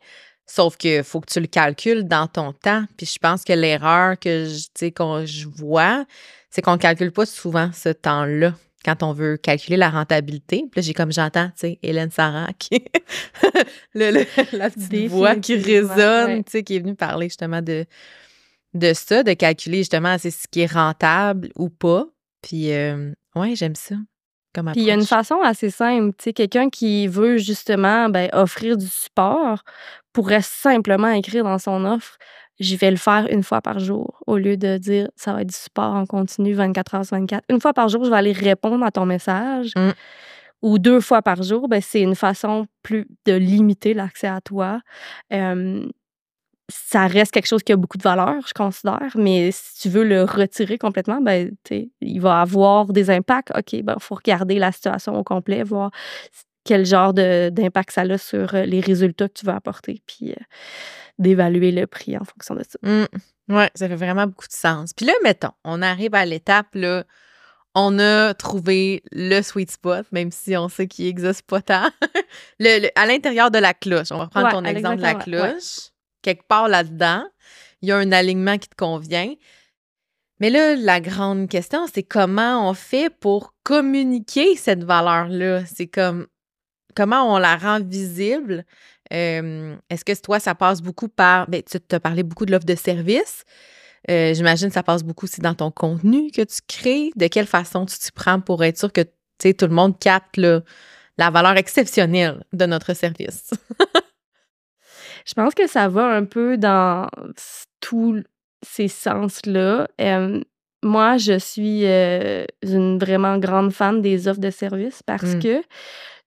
[0.46, 2.86] Sauf que faut que tu le calcules dans ton temps.
[2.96, 6.06] Puis je pense que l'erreur que je, qu'on, je vois,
[6.48, 10.64] c'est qu'on ne calcule pas souvent ce temps-là quand on veut calculer la rentabilité.
[10.70, 12.84] Puis là, j'ai comme j'entends, tu sais, Hélène Sarah, qui
[13.94, 14.24] le,
[14.56, 17.86] la petite voix qui résonne, tu sais, qui est venue parler justement de,
[18.74, 22.06] de ça, de calculer justement c'est ce qui est rentable ou pas.
[22.42, 23.96] Puis, euh, ouais, j'aime ça.
[24.54, 28.08] Comme Puis il y a une façon assez simple, tu sais, quelqu'un qui veut justement
[28.08, 29.62] ben, offrir du support
[30.12, 32.16] pourrait simplement écrire dans son offre
[32.60, 35.48] je vais le faire une fois par jour au lieu de dire ça va être
[35.48, 37.44] du support en continu 24 heures sur 24.
[37.48, 39.72] Une fois par jour, je vais aller répondre à ton message.
[39.76, 39.90] Mmh.
[40.62, 44.80] Ou deux fois par jour, ben, c'est une façon plus de limiter l'accès à toi.
[45.30, 50.04] ça reste quelque chose qui a beaucoup de valeur, je considère, mais si tu veux
[50.04, 51.52] le retirer complètement, ben,
[52.00, 53.56] il va avoir des impacts.
[53.56, 55.92] OK, il ben, faut regarder la situation au complet, voir
[56.68, 60.02] quel genre d'impact ça a sur euh, les résultats que tu veux apporter.
[60.06, 60.44] Puis, euh,
[61.18, 62.78] d'évaluer le prix en fonction de ça.
[62.82, 63.06] Mmh.
[63.48, 64.92] Oui, ça fait vraiment beaucoup de sens.
[64.92, 67.04] Puis là, mettons, on arrive à l'étape, là,
[67.74, 71.88] on a trouvé le sweet spot, même si on sait qu'il n'existe pas tant.
[72.60, 75.88] le, à l'intérieur de la cloche, on va prendre ton exemple de la cloche.
[76.20, 77.24] Quelque part là-dedans,
[77.80, 79.32] il y a un alignement qui te convient.
[80.38, 85.64] Mais là, la grande question, c'est comment on fait pour communiquer cette valeur-là?
[85.64, 86.26] C'est comme
[86.98, 88.64] comment on la rend visible
[89.10, 91.48] est-ce que toi, ça passe beaucoup par.
[91.48, 93.44] Ben, tu as parlé beaucoup de l'offre de service.
[94.10, 97.10] Euh, j'imagine que ça passe beaucoup aussi dans ton contenu que tu crées.
[97.16, 101.30] De quelle façon tu t'y prends pour être sûr que tout le monde capte la
[101.30, 103.50] valeur exceptionnelle de notre service?
[105.26, 107.08] Je pense que ça va un peu dans
[107.80, 108.22] tous
[108.62, 109.88] ces sens-là.
[110.82, 115.40] moi, je suis euh, une vraiment grande fan des offres de service parce mmh.
[115.40, 115.62] que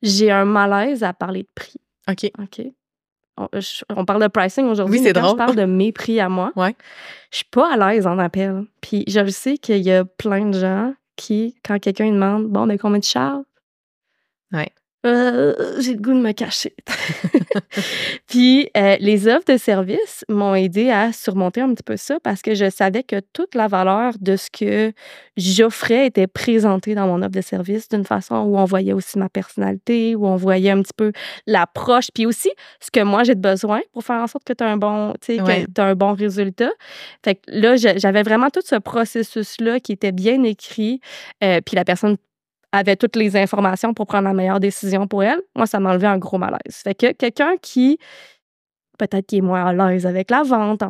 [0.02, 1.80] j'ai un malaise à parler de prix.
[2.10, 2.32] OK.
[2.40, 2.66] OK.
[3.96, 5.00] On, parle de pricing aujourd'hui.
[5.00, 5.32] Oui, c'est drôle.
[5.32, 6.76] je parle de mes prix à moi, ouais.
[7.32, 8.66] je suis pas à l'aise en appel.
[8.82, 12.78] Puis je sais qu'il y a plein de gens qui, quand quelqu'un demande Bon, mais
[12.78, 13.44] combien de charges?
[14.52, 14.72] Ouais.
[15.06, 16.76] Euh, j'ai le goût de me cacher.
[18.28, 22.44] puis euh, les offres de service m'ont aidé à surmonter un petit peu ça parce
[22.44, 24.94] que je savais que toute la valeur de ce que
[25.38, 29.30] j'offrais était présentée dans mon offre de service d'une façon où on voyait aussi ma
[29.30, 31.12] personnalité, où on voyait un petit peu
[31.48, 34.64] l'approche, puis aussi ce que moi j'ai de besoin pour faire en sorte que tu
[34.64, 35.14] as un bon,
[35.78, 36.72] un bon résultat.
[37.24, 41.00] Fait que là, j'avais vraiment tout ce processus-là qui était bien écrit,
[41.44, 42.18] euh, puis la personne
[42.72, 46.18] avait toutes les informations pour prendre la meilleure décision pour elle, moi, ça m'enlevait un
[46.18, 46.60] gros malaise.
[46.70, 47.98] Fait que quelqu'un qui,
[48.98, 50.84] peut-être qui est moins à l'aise avec la vente,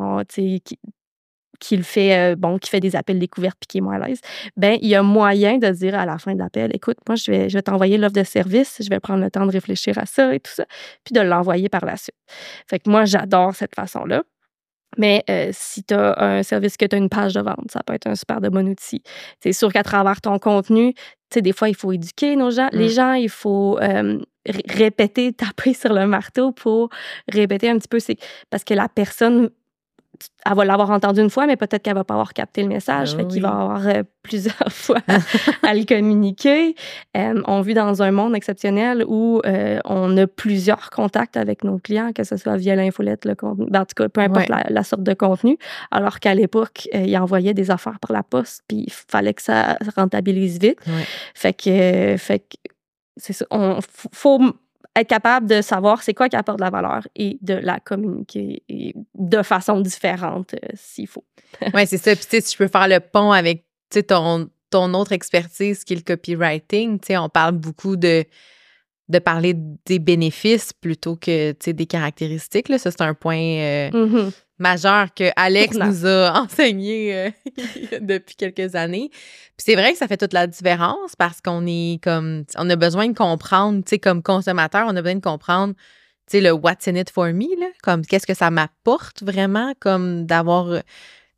[1.60, 4.08] qui, le fait, euh, bon, qui fait des appels découvertes puis qui est moins à
[4.08, 4.20] l'aise,
[4.56, 7.30] ben il y a moyen de dire à la fin de l'appel, écoute, moi, je
[7.30, 10.06] vais, je vais t'envoyer l'offre de service, je vais prendre le temps de réfléchir à
[10.06, 10.64] ça et tout ça,
[11.04, 12.16] puis de l'envoyer par la suite.
[12.68, 14.22] Fait que moi, j'adore cette façon-là.
[14.98, 17.80] Mais euh, si tu as un service que tu as une page de vente, ça
[17.84, 19.02] peut être un super de bon outil.
[19.40, 21.02] C'est sûr qu'à travers ton contenu, tu
[21.34, 22.68] sais, des fois, il faut éduquer nos gens.
[22.72, 22.90] Les mmh.
[22.90, 23.78] gens, il faut
[24.46, 26.90] répéter, taper sur le marteau pour
[27.30, 27.98] répéter un petit peu.
[28.50, 29.50] Parce que la personne
[30.44, 33.16] elle va l'avoir entendu une fois, mais peut-être qu'elle va pas avoir capté le message.
[33.16, 33.62] Ben fait qu'il va oui.
[33.62, 34.98] avoir euh, plusieurs fois
[35.62, 36.74] à le communiquer.
[37.16, 41.78] Euh, on vit dans un monde exceptionnel où euh, on a plusieurs contacts avec nos
[41.78, 44.56] clients, que ce soit via l'infolette, le contenu, ben, en tout cas, peu importe Ouais.
[44.64, 45.58] la, la sorte de contenu.
[45.90, 49.76] Alors qu'à l'époque, ils envoyaient des affaires par la poste, puis il fallait que ça
[49.96, 50.78] rentabilise vite.
[50.86, 51.04] Ouais.
[51.34, 52.56] Fait que, fait que
[53.16, 53.44] c'est ça.
[53.50, 53.78] On
[54.12, 54.40] faut
[54.94, 58.62] être capable de savoir c'est quoi qui apporte de la valeur et de la communiquer
[59.14, 61.24] de façon différente euh, s'il faut.
[61.74, 62.14] Ouais, c'est ça.
[62.14, 63.64] Puis, tu sais, si je peux faire le pont avec,
[64.08, 68.24] ton, ton autre expertise qui est le copywriting, tu sais, on parle beaucoup de,
[69.08, 69.54] de parler
[69.86, 72.68] des bénéfices plutôt que, des caractéristiques.
[72.68, 72.78] Là.
[72.78, 74.30] Ça, c'est un point euh, Mhm.
[74.58, 75.90] majeur que Alex Tournant.
[75.92, 77.30] nous a enseigné euh,
[78.00, 79.10] depuis quelques années.
[79.10, 82.76] Puis c'est vrai que ça fait toute la différence parce qu'on est comme, on a
[82.76, 85.74] besoin de comprendre, tu sais, comme consommateur, on a besoin de comprendre,
[86.34, 90.80] le what's in it for me, là, comme qu'est-ce que ça m'apporte vraiment, comme d'avoir,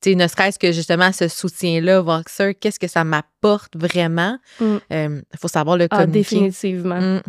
[0.06, 4.38] euh, ne serait-ce que justement ce soutien-là, Voxer, qu'est-ce que ça m'apporte vraiment?
[4.60, 4.76] Mm.
[4.90, 6.36] Il faut savoir le Ah, communiquer.
[6.36, 7.00] définitivement.
[7.00, 7.22] Mm.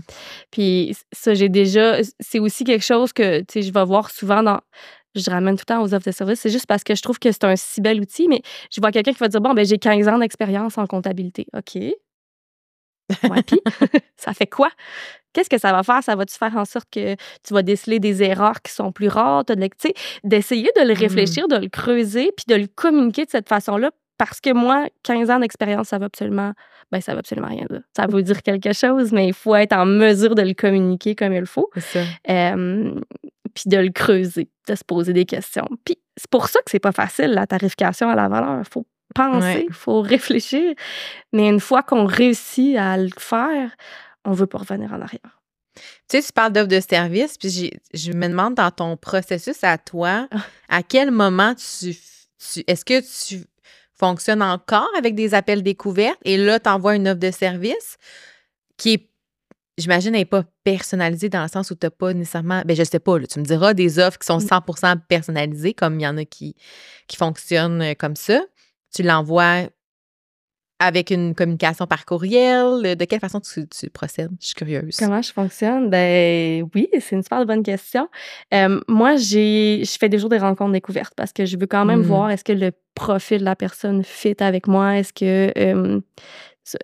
[0.51, 1.97] Puis ça, j'ai déjà.
[2.19, 4.59] C'est aussi quelque chose que tu sais, je vais voir souvent dans.
[5.15, 6.41] Je ramène tout le temps aux offres de services.
[6.41, 8.91] C'est juste parce que je trouve que c'est un si bel outil, mais je vois
[8.91, 11.47] quelqu'un qui va dire Bon, ben j'ai 15 ans d'expérience en comptabilité.
[11.55, 11.75] OK.
[11.75, 13.59] Ouais, puis,
[14.17, 14.69] ça fait quoi?
[15.35, 16.01] Qu'est-ce que ça va faire?
[16.01, 19.43] Ça va-tu faire en sorte que tu vas déceler des erreurs qui sont plus rares?
[20.23, 20.97] D'essayer de le Mm.
[20.97, 23.91] réfléchir, de le creuser, puis de le communiquer de cette façon-là.
[24.17, 26.53] Parce que moi, 15 ans d'expérience, ça va absolument,
[26.89, 27.81] ben, ça va absolument rien dire.
[27.95, 31.33] Ça veut dire quelque chose, mais il faut être en mesure de le communiquer comme
[31.33, 31.99] il faut, C'est ça.
[32.29, 32.95] euh,
[33.53, 35.67] puis de le creuser, de se poser des questions.
[35.83, 38.59] Puis c'est pour ça que c'est pas facile, la tarification à la valeur.
[38.59, 39.65] Il faut penser, Ouais.
[39.67, 40.73] il faut réfléchir.
[41.33, 43.71] Mais une fois qu'on réussit à le faire,
[44.25, 45.41] on veut pas revenir en arrière.
[45.75, 49.77] Tu sais, tu parles d'offre de service, puis je me demande dans ton processus à
[49.77, 50.27] toi,
[50.69, 51.95] à quel moment tu,
[52.37, 53.45] tu est-ce que tu
[53.97, 57.97] fonctionnes encore avec des appels découvertes et là, tu envoies une offre de service
[58.77, 59.09] qui est,
[59.77, 62.99] j'imagine, n'est pas personnalisée dans le sens où tu n'as pas nécessairement, ben je sais
[62.99, 64.47] pas, là, tu me diras des offres qui sont Mm.
[64.47, 66.55] 100% personnalisées, comme il y en a qui,
[67.07, 68.41] qui fonctionnent euh, comme ça.
[68.93, 69.69] Tu l'envoies
[70.79, 72.95] avec une communication par courriel?
[72.97, 74.31] De quelle façon tu, tu procèdes?
[74.41, 74.97] Je suis curieuse.
[74.97, 75.89] Comment je fonctionne?
[75.89, 78.07] Ben oui, c'est une super bonne question.
[78.53, 81.99] Euh, moi, j'ai, je fais toujours des rencontres découvertes parce que je veux quand même
[81.99, 82.05] Mhm.
[82.05, 85.99] voir est-ce que le profil de la personne fit avec moi, est-ce que euh,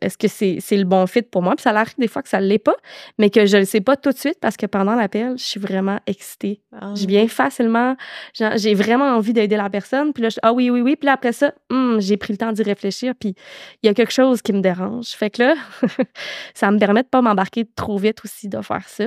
[0.02, 1.56] est-ce que c'est, le bon fit pour moi?
[1.56, 2.76] Puis ça arrive des fois que ça ne l'est pas,
[3.18, 5.44] mais que je ne le sais pas tout de suite parce que pendant l'appel, je
[5.44, 6.62] suis vraiment excitée.
[6.80, 6.94] Ah.
[6.96, 7.96] Je viens facilement,
[8.34, 10.14] j'ai vraiment envie d'aider la personne.
[10.14, 10.96] Puis là, je, ah oui, oui, oui.
[10.96, 13.14] Puis là, après ça, hum, j'ai pris le temps d'y réfléchir.
[13.20, 13.36] Puis
[13.82, 15.08] il y a quelque chose qui me dérange.
[15.08, 15.56] Fait que là,
[16.54, 19.06] ça me permet de pas m'embarquer trop vite aussi de faire ça.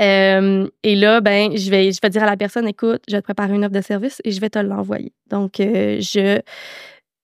[0.00, 3.20] Euh, et là, ben, je vais, je vais dire à la personne, écoute, je vais
[3.20, 5.12] te préparer une offre de service et je vais te l'envoyer.
[5.28, 6.40] Donc, euh, je,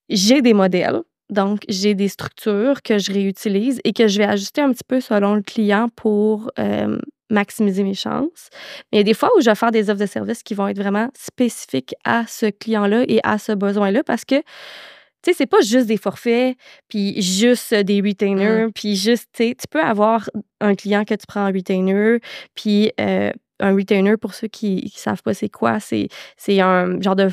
[0.09, 1.01] j'ai des modèles.
[1.31, 5.01] Donc, j'ai des structures que je réutilise et que je vais ajuster un petit peu
[5.01, 6.99] selon le client pour euh,
[7.31, 8.49] maximiser mes chances.
[8.93, 10.55] Mais il y a des fois où je vais faire des offres de service qui
[10.55, 15.33] vont être vraiment spécifiques à ce client-là et à ce besoin-là parce que, tu sais,
[15.35, 16.57] c'est pas juste des forfaits,
[16.89, 20.29] puis juste des retainers, puis juste, tu sais, tu peux avoir
[20.61, 22.19] un client que tu prends en retainer,
[22.55, 27.01] puis euh, un retainer, pour ceux qui ne savent pas c'est quoi, c'est c'est un
[27.01, 27.29] genre de,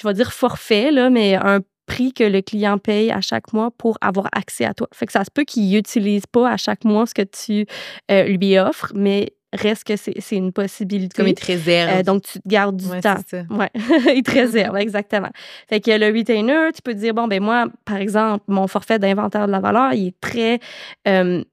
[0.00, 3.70] je vais dire forfait, là, mais un prix que le client paye à chaque mois
[3.76, 4.88] pour avoir accès à toi.
[4.94, 7.66] Fait que ça se peut qu'il n'utilise pas à chaque mois ce que tu
[8.10, 11.14] euh, lui offres, mais reste que c'est une possibilité.
[11.14, 11.90] Comme il te réserve.
[11.98, 13.16] Euh, donc, tu te gardes du Ouais, temps.
[13.28, 13.42] ça.
[13.50, 13.68] Ouais,
[14.16, 15.28] il te réserve, exactement.
[15.68, 19.46] Fait que le retainer, tu peux dire, bon, ben moi, par exemple, mon forfait d'inventaire
[19.46, 20.58] de la valeur, il est très,
[21.06, 21.44] euh,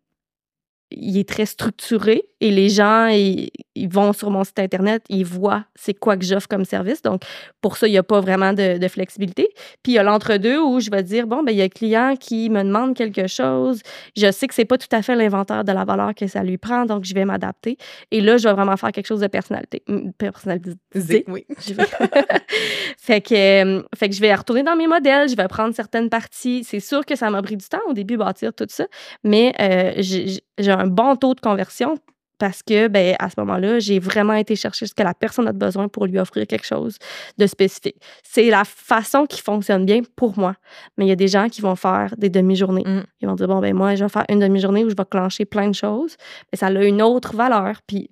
[0.92, 5.26] il est très structuré et les gens, ils, ils vont sur mon site Internet, ils
[5.26, 7.02] voient c'est quoi que j'offre comme service.
[7.02, 7.22] Donc,
[7.62, 9.50] pour ça, il n'y a pas vraiment de, de flexibilité.
[9.84, 11.70] Puis, il y a l'entre-deux où je vais dire, bon, ben il y a un
[11.70, 13.82] client qui me demande quelque chose.
[14.18, 16.58] Je sais que c'est pas tout à fait l'inventaire de la valeur que ça lui
[16.58, 17.78] prend, donc je vais m'adapter.
[18.12, 19.84] Et là, je vais vraiment faire quelque chose de personnalité,
[20.18, 20.76] personnalisé.
[20.96, 21.46] Zé- Oui.
[21.68, 21.84] Je vais-
[22.98, 23.34] fait, que,
[23.80, 26.64] euh, fait que je vais retourner dans mes modèles, je vais prendre certaines parties.
[26.64, 28.86] C'est sûr que ça m'a pris du temps au début bâtir tout ça,
[29.24, 31.98] mais euh, j'ai j'ai un bon taux de conversion
[32.40, 35.52] parce que ben, à ce moment-là, j'ai vraiment été chercher ce que la personne a
[35.52, 36.98] besoin pour lui offrir quelque chose
[37.38, 37.98] de spécifique.
[38.24, 40.56] C'est la façon qui fonctionne bien pour moi.
[40.98, 42.86] Mais il y a des gens qui vont faire des demi-journées.
[42.86, 43.04] Mm.
[43.22, 45.44] Ils vont dire bon ben moi je vais faire une demi-journée où je vais clencher
[45.46, 46.16] plein de choses,
[46.52, 47.82] mais ça a une autre valeur.
[47.86, 48.10] Puis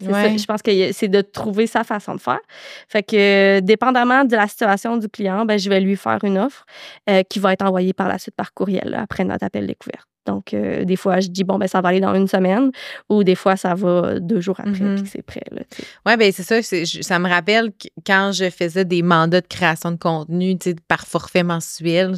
[0.00, 2.40] Je pense que c'est de trouver sa façon de faire.
[2.88, 6.64] Fait que, dépendamment de la situation du client, ben, je vais lui faire une offre
[7.08, 10.06] euh, qui va être envoyée par la suite par courriel après notre appel découverte.
[10.26, 12.72] Donc, euh, des fois, je dis, bon, ben, ça va aller dans une semaine,
[13.08, 15.02] ou des fois, ça va deux jours après, mm-hmm.
[15.02, 15.44] puis c'est prêt.
[16.04, 16.60] Oui, bien, c'est ça.
[17.02, 17.70] Ça me rappelle
[18.04, 22.16] quand je faisais des mandats de création de contenu par forfait mensuel,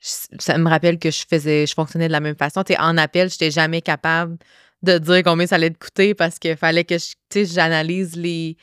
[0.00, 2.62] ça me rappelle que je faisais, je fonctionnais de la même façon.
[2.78, 4.36] en appel, je n'étais jamais capable
[4.82, 6.96] de dire combien ça allait te coûter parce qu'il fallait que
[7.34, 8.56] j'analyse les.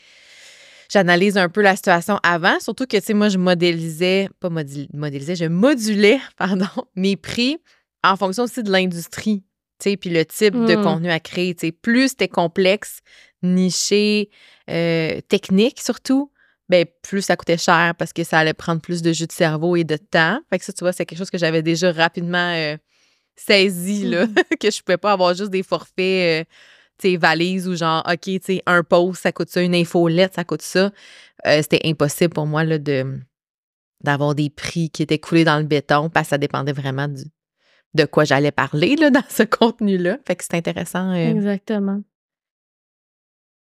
[0.92, 5.36] J'analyse un peu la situation avant, surtout que, tu sais, moi, je modélisais, pas modélisais,
[5.36, 7.58] je modulais, pardon, mes prix
[8.04, 9.44] en fonction aussi de l'industrie,
[9.80, 10.84] tu sais, puis le type de hmm.
[10.84, 11.72] contenu à créer, tu sais.
[11.72, 13.00] Plus c'était complexe,
[13.42, 14.30] niché,
[14.70, 16.32] euh, technique surtout,
[16.70, 19.76] ben plus ça coûtait cher parce que ça allait prendre plus de jus de cerveau
[19.76, 20.40] et de temps.
[20.50, 22.78] Fait que ça, tu vois, c'est quelque chose que j'avais déjà rapidement euh,
[23.36, 26.44] saisi, là, mmh que je pouvais pas avoir juste des forfaits, euh,
[26.98, 30.36] tu sais, valises ou genre, OK, tu sais, un post, ça coûte ça, une infolette,
[30.36, 30.92] ça coûte ça.
[31.46, 33.20] Euh, c'était impossible pour moi, là, de
[34.02, 37.24] d'avoir des prix qui étaient coulés dans le béton parce que ça dépendait vraiment du,
[37.94, 40.18] de quoi j'allais parler, là, dans ce contenu-là.
[40.28, 41.14] Fait que c'est intéressant.
[41.14, 42.02] Exactement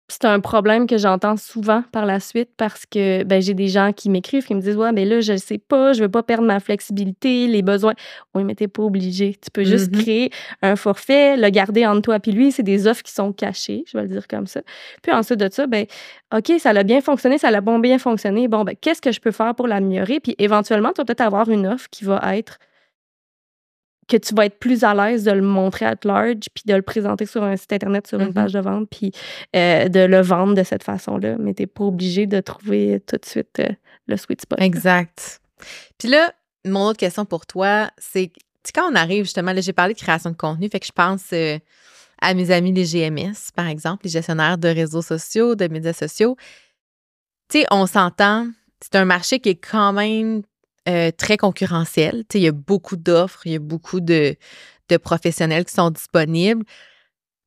[0.09, 3.93] c'est un problème que j'entends souvent par la suite parce que ben, j'ai des gens
[3.93, 6.23] qui m'écrivent qui me disent Ouais, mais là, je ne sais pas, je veux pas
[6.23, 7.93] perdre ma flexibilité, les besoins.
[8.33, 9.35] Oui, mais tu n'es pas obligé.
[9.41, 10.01] Tu peux juste mm-hmm.
[10.01, 10.31] créer
[10.61, 12.51] un forfait, le garder entre toi et lui.
[12.51, 14.61] C'est des offres qui sont cachées, je vais le dire comme ça.
[15.01, 15.85] Puis ensuite de ça, ben,
[16.35, 18.47] OK, ça a bien fonctionné, ça a bon bien fonctionné.
[18.47, 20.19] Bon, ben, qu'est-ce que je peux faire pour l'améliorer?
[20.19, 22.59] Puis éventuellement, tu vas peut-être avoir une offre qui va être
[24.09, 26.81] que tu vas être plus à l'aise de le montrer à large, puis de le
[26.81, 28.33] présenter sur un site Internet, sur une mm-hmm.
[28.33, 29.11] page de vente, puis
[29.55, 31.37] euh, de le vendre de cette façon-là.
[31.39, 33.69] Mais tu n'es pas obligé de trouver tout de suite euh,
[34.07, 34.59] le sweet spot.
[34.59, 35.39] Exact.
[35.97, 36.33] Puis là,
[36.65, 38.31] mon autre question pour toi, c'est
[38.73, 41.23] quand on arrive justement, là, j'ai parlé de création de contenu, fait que je pense
[41.33, 41.57] euh,
[42.21, 46.35] à mes amis les GMS, par exemple, les gestionnaires de réseaux sociaux, de médias sociaux.
[47.49, 48.47] Tu sais, on s'entend,
[48.81, 50.43] c'est un marché qui est quand même
[50.89, 52.25] euh, très concurrentiel.
[52.33, 54.35] Il y a beaucoup d'offres, il y a beaucoup de,
[55.03, 56.65] professionnels qui sont disponibles.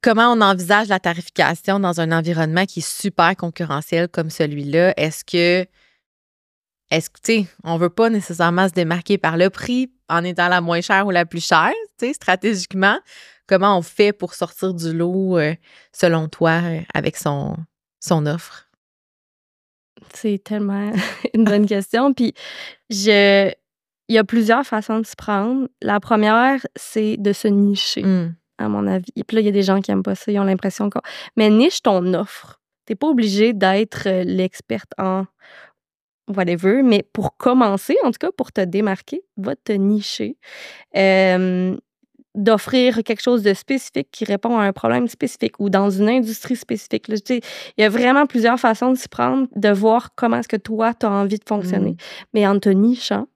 [0.00, 4.94] Comment on envisage la tarification dans un environnement qui est super concurrentiel comme celui-là?
[4.96, 5.66] Est-ce que,
[6.90, 10.48] est-ce que, tu sais, on veut pas nécessairement se démarquer par le prix en étant
[10.48, 12.98] la moins chère ou la plus chère, tu sais, stratégiquement?
[13.48, 15.54] Comment on fait pour sortir du lot, euh,
[15.92, 17.56] selon toi, euh, avec son,
[18.00, 18.71] son offre?
[20.14, 20.92] C'est tellement
[21.34, 22.12] une bonne question.
[22.12, 22.34] Puis,
[22.90, 23.50] je,
[24.08, 25.68] il y a plusieurs façons de se prendre.
[25.80, 28.34] La première, c'est de se nicher, mmh.
[28.58, 29.10] à mon avis.
[29.16, 30.90] Et puis là, il y a des gens qui n'aiment pas ça, ils ont l'impression
[30.90, 31.00] qu'on.
[31.36, 32.60] Mais niche ton offre.
[32.86, 35.24] Tu n'es pas obligé d'être euh, l'experte en
[36.28, 40.36] whatever, mais pour commencer, en tout cas, pour te démarquer, va te nicher
[42.34, 46.56] d'offrir quelque chose de spécifique qui répond à un problème spécifique ou dans une industrie
[46.56, 47.08] spécifique.
[47.08, 47.42] il
[47.78, 51.04] y a vraiment plusieurs façons de s'y prendre, de voir comment est-ce que toi, tu
[51.06, 51.92] as envie de fonctionner.
[51.92, 52.24] Mmh.
[52.34, 53.26] Mais en te nichant,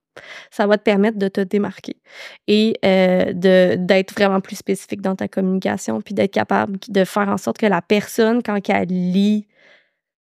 [0.50, 1.96] ça va te permettre de te démarquer
[2.46, 7.36] et euh, d'être vraiment plus spécifique dans ta communication, puis d'être capable de faire en
[7.36, 9.46] sorte que la personne, quand elle lit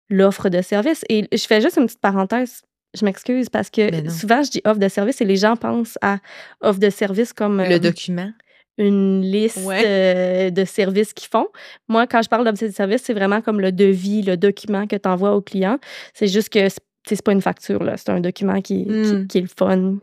[0.09, 2.61] l'offre de service, et je fais juste une petite parenthèse,
[2.93, 5.97] je m'excuse parce que ben souvent je dis offre de service et les gens pensent
[6.01, 6.19] à
[6.61, 7.61] offre de service comme...
[7.61, 8.31] Le euh, document?
[8.77, 11.47] Une liste euh, de services qu'ils font.
[11.87, 14.95] Moi, quand je parle d'objet de service, c'est vraiment comme le devis, le document que
[14.95, 15.77] tu envoies au client.
[16.13, 16.67] C'est juste que
[17.07, 17.97] c'est pas une facture, là.
[17.97, 18.85] C'est un document qui,
[19.29, 19.97] qui, est le fun.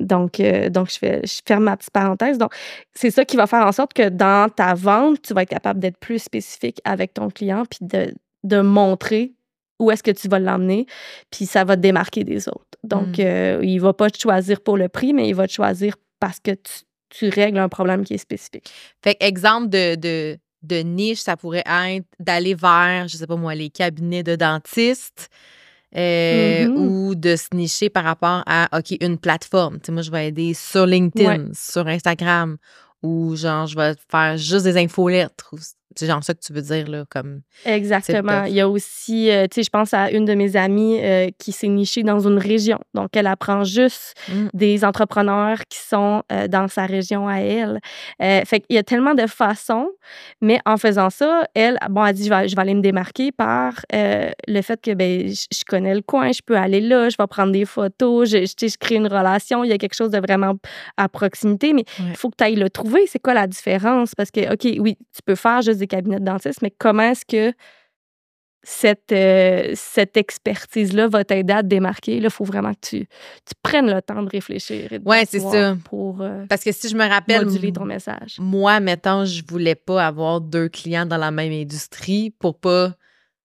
[0.00, 2.38] donc, euh, donc je, fais, je ferme ma petite parenthèse.
[2.38, 2.52] Donc,
[2.94, 5.80] c'est ça qui va faire en sorte que dans ta vente, tu vas être capable
[5.80, 9.34] d'être plus spécifique avec ton client puis de, de montrer
[9.78, 10.86] où est-ce que tu vas l'emmener,
[11.30, 12.64] puis ça va te démarquer des autres.
[12.82, 15.96] Donc, euh, il va pas te choisir pour le prix, mais il va te choisir
[16.18, 18.70] parce que tu, tu règles un problème qui est spécifique.
[19.02, 23.54] Fait exemple de, de, de niche, ça pourrait être d'aller vers, je sais pas moi,
[23.54, 25.28] les cabinets de dentistes.
[25.96, 26.76] Euh, mm-hmm.
[26.76, 29.76] ou de se nicher par rapport à, OK, une plateforme.
[29.76, 32.58] Tu sais, moi, je vais aider sur LinkedIn, sur Instagram,
[33.02, 35.54] ou genre, je vais faire juste des infolettres,
[35.96, 37.40] c'est genre ça que tu veux dire, là, comme.
[37.64, 38.44] Exactement.
[38.44, 41.28] Il y a aussi, euh, tu sais, je pense à une de mes amies euh,
[41.38, 42.78] qui s'est nichée dans une région.
[42.94, 44.48] Donc, elle apprend juste mmh.
[44.54, 47.80] des entrepreneurs qui sont euh, dans sa région à elle.
[48.20, 49.88] fait qu'il y a tellement de façons,
[50.40, 53.32] mais en faisant ça, elle, bon, elle dit, je vais, je vais aller me démarquer
[53.32, 57.26] par le fait que, ben, je, connais le coin, je peux aller là, je vais
[57.26, 60.18] prendre des photos, je, je, je crée une relation, il y a quelque chose de
[60.18, 60.54] vraiment
[60.96, 63.06] à proximité, mais il faut que tu ailles le trouver.
[63.06, 64.14] C'est quoi la différence?
[64.14, 67.24] Parce que, OK, oui, tu peux faire juste des cabinet de dentiste, mais comment est-ce
[67.24, 67.52] que
[68.68, 72.16] cette, euh, cette expertise-là va t'aider à te démarquer?
[72.16, 74.92] Il faut vraiment que tu, tu prennes le temps de réfléchir.
[74.92, 75.76] Et de Ouais, c'est ça.
[75.84, 78.36] Pour euh, Parce que si je me rappelle, moduler ton message.
[78.40, 82.94] moi, mettons, je voulais pas avoir deux clients dans la même industrie pour pas.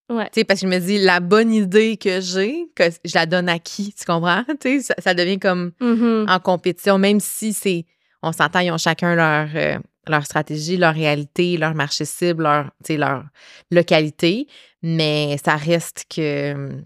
[0.09, 0.25] Ouais.
[0.33, 3.25] Tu sais, parce que je me dis, la bonne idée que j'ai, que je la
[3.27, 4.43] donne à qui, tu comprends?
[4.81, 6.25] Ça, ça devient comme Mhm.
[6.27, 7.85] en compétition, même si c'est.
[8.23, 12.65] On s'entend, ils ont chacun leur, euh, leur stratégie, leur réalité, leur marché cible, leur,
[12.83, 13.23] tu sais, leur
[13.69, 14.47] localité,
[14.81, 16.81] mais ça reste que.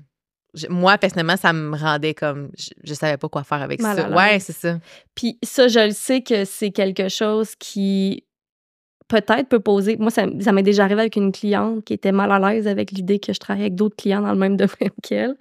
[0.69, 2.51] moi, personnellement, ça me rendait comme.
[2.57, 4.09] Je, je savais pas quoi faire avec Mal ça.
[4.09, 4.79] Ouais, c'est ça.
[5.15, 8.24] Puis ça, je le sais que c'est quelque chose qui
[9.07, 9.97] peut-être peut poser.
[9.97, 12.91] Moi, ça, ça m'est déjà arrivé avec une cliente qui était mal à l'aise avec
[12.91, 15.35] l'idée que je travaillais avec d'autres clients dans le même domaine qu'elle.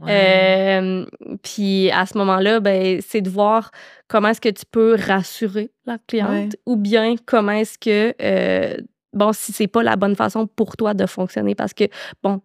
[0.00, 0.78] Ouais.
[0.80, 1.04] Euh,
[1.42, 3.70] puis à ce moment-là, ben, c'est de voir
[4.08, 6.48] comment est-ce que tu peux rassurer la cliente Ouais.
[6.66, 8.76] ou bien comment est-ce que, euh,
[9.12, 11.84] bon, si c'est pas la bonne façon pour toi de fonctionner parce que,
[12.22, 12.40] bon,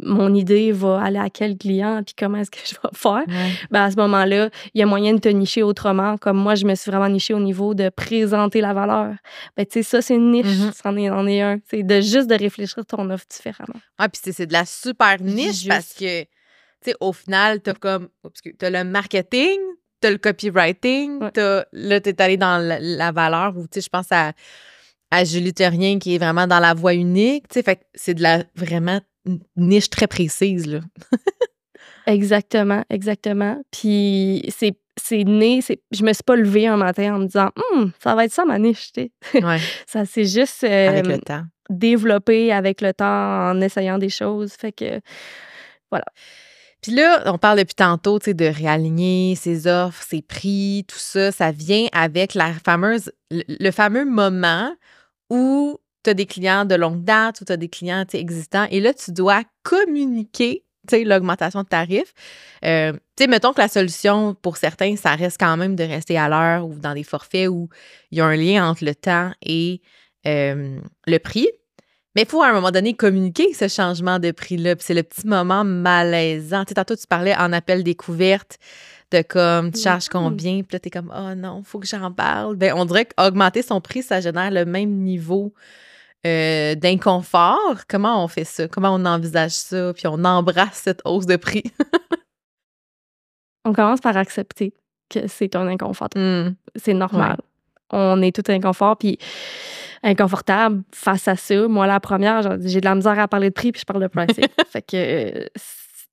[0.00, 3.24] mon idée va aller à quel client puis comment est-ce que je vais faire?
[3.26, 3.52] Ouais.
[3.70, 6.18] ben à ce moment-là, il y a moyen de te nicher autrement.
[6.18, 9.14] Comme moi, je me suis vraiment nichée au niveau de présenter la valeur.
[9.56, 10.46] Ben, tu sais, ça, c'est une niche.
[10.46, 10.72] Mhm.
[10.82, 11.58] C'en est, en est un.
[11.70, 13.80] C'est de juste de réfléchir ton offre différemment.
[13.98, 15.68] Ah, puis c'est- de la super niche Juste.
[15.68, 16.28] parce que, tu
[16.82, 18.08] sais, au final, t'as comme.
[18.58, 19.58] T'as le marketing,
[20.00, 21.30] t'as le copywriting, Ouais.
[21.32, 21.64] t'as.
[21.72, 24.32] Là, t'es allé dans la, la valeur ou, tu sais, je pense à,
[25.10, 28.22] à Julie Terrien qui est vraiment dans la voie unique, tu sais, fait c'est de
[28.22, 29.00] la vraiment
[29.56, 30.80] niche très précise, là.
[32.06, 33.60] Exactement, exactement.
[33.70, 37.50] Puis c'est c'est né, c'est, je me suis pas levée un matin en me disant,
[37.72, 39.44] Hum, ça va être ça ma niche, tu sais.
[39.44, 41.42] Ouais, Ça s'est juste avec euh, le temps.
[41.68, 44.52] développé avec le temps en essayant des choses.
[44.52, 45.00] Fait que,
[46.82, 50.98] Puis là, on parle depuis tantôt, tu sais, de réaligner ses offres, ses prix, tout
[50.98, 51.32] ça.
[51.32, 54.74] Ça vient avec la fameuse, le, le fameux moment
[55.30, 58.80] où tu as des clients de longue date ou tu as des clients existants et
[58.80, 62.14] là, tu dois communiquer, l'augmentation de tarifs.
[62.64, 66.16] Euh, tu sais, mettons que la solution pour certains, ça reste quand même de rester
[66.16, 67.68] à l'heure ou dans des forfaits où
[68.12, 69.80] il y a un lien entre le temps et
[70.28, 70.78] euh,
[71.08, 71.48] le prix.
[72.14, 74.76] Mais il faut à un moment donné communiquer ce changement de prix-là.
[74.78, 76.64] C'est le petit moment malaisant.
[76.64, 78.58] Tu sais, tantôt, tu parlais en appel découverte
[79.10, 80.12] de comme, tu charges Mhm.
[80.12, 80.62] combien?
[80.62, 82.54] Puis là, t'es comme, oh non, faut que j'en parle.
[82.54, 85.52] Ben, on dirait qu'augmenter son prix, ça génère le même niveau
[86.26, 87.86] euh, d'inconfort.
[87.88, 88.68] Comment on fait ça?
[88.68, 89.92] Comment on envisage ça?
[89.94, 91.64] Puis on embrasse cette hausse de prix.
[93.64, 94.74] on commence par accepter
[95.08, 96.08] que c'est un inconfort.
[96.16, 96.54] Hmm.
[96.74, 97.38] C'est normal.
[97.90, 99.18] On est tout inconfort, puis
[100.02, 101.68] inconfortable face à ça.
[101.68, 104.08] Moi, la première, j'ai de la misère à parler de prix, puis je parle de
[104.08, 104.46] pricing.
[104.68, 105.46] fait que euh,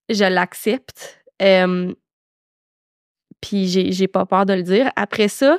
[0.09, 1.23] je l'accepte.
[1.41, 1.93] Euh,
[3.41, 4.91] puis j'ai pas peur de le dire.
[4.95, 5.57] Après ça,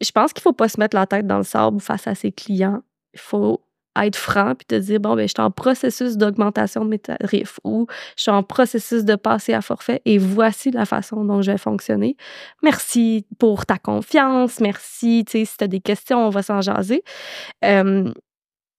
[0.00, 2.32] je pense qu'il faut pas se mettre la tête dans le sable face à ses
[2.32, 2.82] clients.
[3.14, 3.60] Il faut
[4.00, 7.60] être franc puis te dire bon ben je suis en processus d'augmentation de mes tarifs
[7.64, 7.86] ou
[8.16, 11.58] je suis en processus de passer à forfait et voici la façon dont je vais
[11.58, 12.16] fonctionner.
[12.62, 16.60] Merci pour ta confiance, merci, tu sais si tu as des questions, on va s'en
[16.60, 17.04] jaser.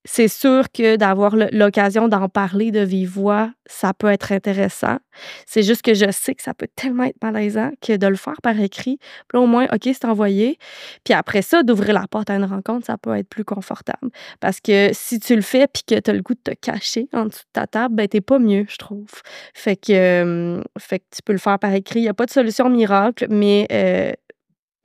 [0.06, 4.98] C'est sûr que d'avoir l'occasion d'en parler de vive voix, ça peut être intéressant.
[5.46, 8.42] C'est juste que je sais que ça peut tellement être malaisant que de le faire
[8.42, 8.98] par écrit,
[9.30, 10.58] puis au moins, OK, c'est envoyé.
[11.04, 14.10] Puis après ça, d'ouvrir la porte à une rencontre, ça peut être plus confortable.
[14.40, 17.08] Parce que si tu le fais puis que tu as le goût de te cacher
[17.14, 19.08] en dessous de ta table, ben t'es pas mieux, je trouve.
[19.54, 22.00] Fait que, euh, tu peux le faire par écrit.
[22.00, 24.12] Il n'y a pas de solution miracle, mais euh,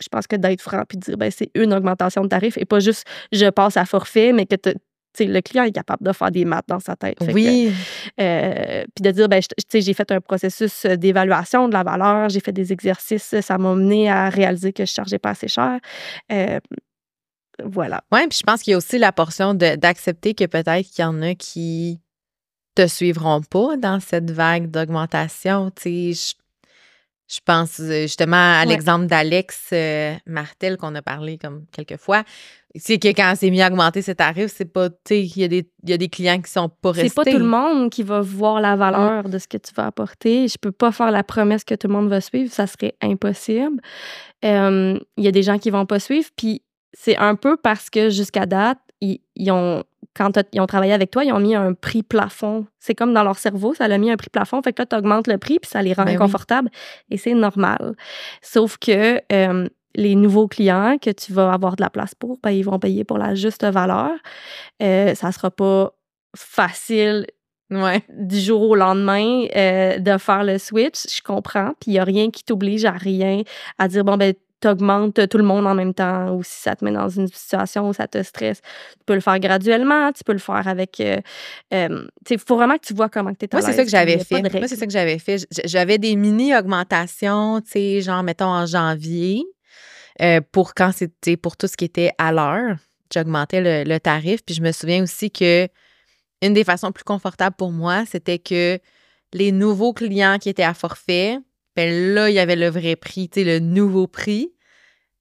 [0.00, 2.64] je pense que d'être franc puis de dire ben c'est une augmentation de tarif et
[2.64, 4.70] pas juste je passe à forfait, mais que tu
[5.26, 7.16] le client est capable de faire des maths dans sa tête.
[7.34, 7.72] Oui.
[8.20, 11.72] euh, puis de dire, ben, je- tu sais, j'ai fait un processus euh, d'évaluation de
[11.72, 15.30] la valeur, j'ai fait des exercices, ça m'a mené à réaliser que je chargeais pas
[15.30, 15.78] assez cher.
[16.32, 16.58] Euh,
[17.64, 18.02] voilà.
[18.12, 21.04] Oui, puis je pense qu'il y a aussi la portion d'accepter que peut-être qu'il y
[21.04, 22.00] en a qui
[22.76, 25.70] te suivront pas dans cette vague d'augmentation.
[25.72, 26.34] Tu sais, je,
[27.28, 28.66] je pense euh, justement à Ouais.
[28.72, 32.24] l'exemple d'Alex euh, Martel qu'on a parlé comme quelques fois.
[32.74, 35.44] C'est que quand c'est mis à augmenter ses tarifs, c'est pas, tu sais, il y,
[35.44, 37.08] a des- il y a des clients qui sont pas restés.
[37.08, 39.86] C'est pas tout le monde qui va voir la valeur de ce que tu vas
[39.86, 40.48] apporter.
[40.48, 43.80] Je peux pas faire la promesse que tout le monde va suivre, ça serait impossible.
[44.44, 46.62] Euh, Il y a des gens qui vont pas suivre, puis
[46.92, 49.84] c'est un peu parce que jusqu'à date, ils, ils ont
[50.16, 52.66] quand ils ont travaillé avec toi, ils ont mis un prix plafond.
[52.80, 54.60] C'est comme dans leur cerveau, ça l'a mis un prix plafond.
[54.62, 56.16] Fait que là, tu augmentes le prix, puis ça les rend Ben oui.
[56.16, 56.70] inconfortables.
[57.10, 57.94] Et c'est normal.
[58.42, 62.50] Sauf que euh, les nouveaux clients que tu vas avoir de la place pour, ben,
[62.50, 64.10] ils vont payer pour la juste valeur.
[64.82, 65.92] Euh, ça sera pas
[66.36, 67.26] facile
[67.70, 68.02] Ouais.
[68.08, 71.72] du jour au lendemain euh, de faire le switch, je comprends.
[71.78, 73.42] Puis il n'y a rien qui t'oblige à rien,
[73.78, 76.84] à dire, bon, ben, t'augmentes tout le monde en même temps ou si ça te
[76.84, 80.32] met dans une situation où ça te stresse, tu peux le faire graduellement, tu peux
[80.32, 81.00] le faire avec.
[81.00, 84.18] Euh, il faut vraiment que tu vois comment tu es Moi, c'est ça que j'avais
[84.18, 84.42] fait.
[84.42, 85.46] Moi, c'est ça que j'avais fait.
[85.64, 89.44] J'avais des mini-augmentations, tu sais, genre, mettons, en janvier,
[90.20, 92.76] euh, pour quand c'était pour tout ce qui était à l'heure.
[93.12, 94.42] J'augmentais le, tarif.
[94.44, 95.68] Puis je me souviens aussi que
[96.42, 98.78] une des façons plus confortables pour moi, c'était que
[99.32, 101.38] les nouveaux clients qui étaient à forfait,
[101.78, 104.52] ben là, il y avait le vrai prix, le nouveau prix.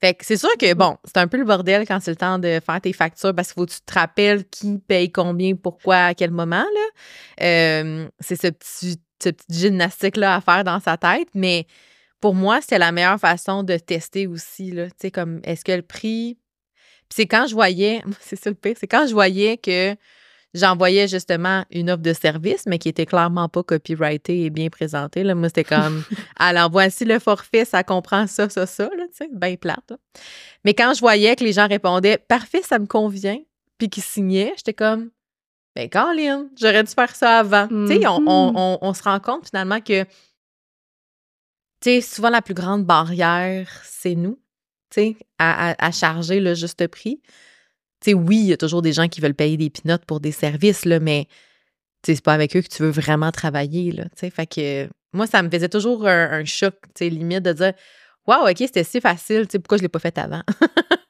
[0.02, 2.60] Fait c'est sûr que, bon, c'est un peu le bordel quand c'est le temps de
[2.66, 6.14] faire tes factures parce qu'il faut que tu te rappelles qui paye combien, pourquoi, à
[6.16, 7.44] quel moment, là.
[7.44, 9.00] Euh, c'est ce petit,
[9.52, 11.68] gymnastique-là à faire dans sa tête, mais
[12.22, 14.74] pour moi, c'était la meilleure façon de tester aussi,
[15.14, 16.40] comme, est-ce que le prix...
[17.08, 19.96] Puis c'est quand je voyais, c'est ça c'est quand je voyais que
[20.58, 25.24] j'envoyais justement une offre de service, mais qui était clairement pas copyrightée et bien présentée.
[25.24, 25.36] Là.
[25.36, 26.04] Moi, c'était comme,
[26.38, 29.94] alors voici le forfait, ça comprend ça, ça, ça, là, tu sais, bien plate.
[30.66, 33.40] Mais quand je voyais que les gens répondaient, parfait, ça me convient,
[33.78, 35.12] puis qu'ils signaient, j'étais comme,
[35.76, 37.68] ben, Caroline, j'aurais dû faire ça avant.
[37.68, 38.78] Tu sais, on, mm-hmm.
[38.82, 40.10] on, se rend compte finalement que, tu
[41.82, 44.40] sais, souvent la plus grande barrière, c'est nous,
[44.90, 47.22] tu sais, à, à, à charger le juste prix
[48.02, 50.32] sais, oui, il y a toujours des gens qui veulent payer des pinottes pour des
[50.32, 51.28] services, là, mais
[52.04, 53.92] c'est pas avec eux que tu veux vraiment travailler.
[53.92, 57.74] Là, fait que moi, ça me faisait toujours un, choc, limite, de dire
[58.28, 60.44] Waouh, OK, c'était si facile, pourquoi je l'ai pas fait avant?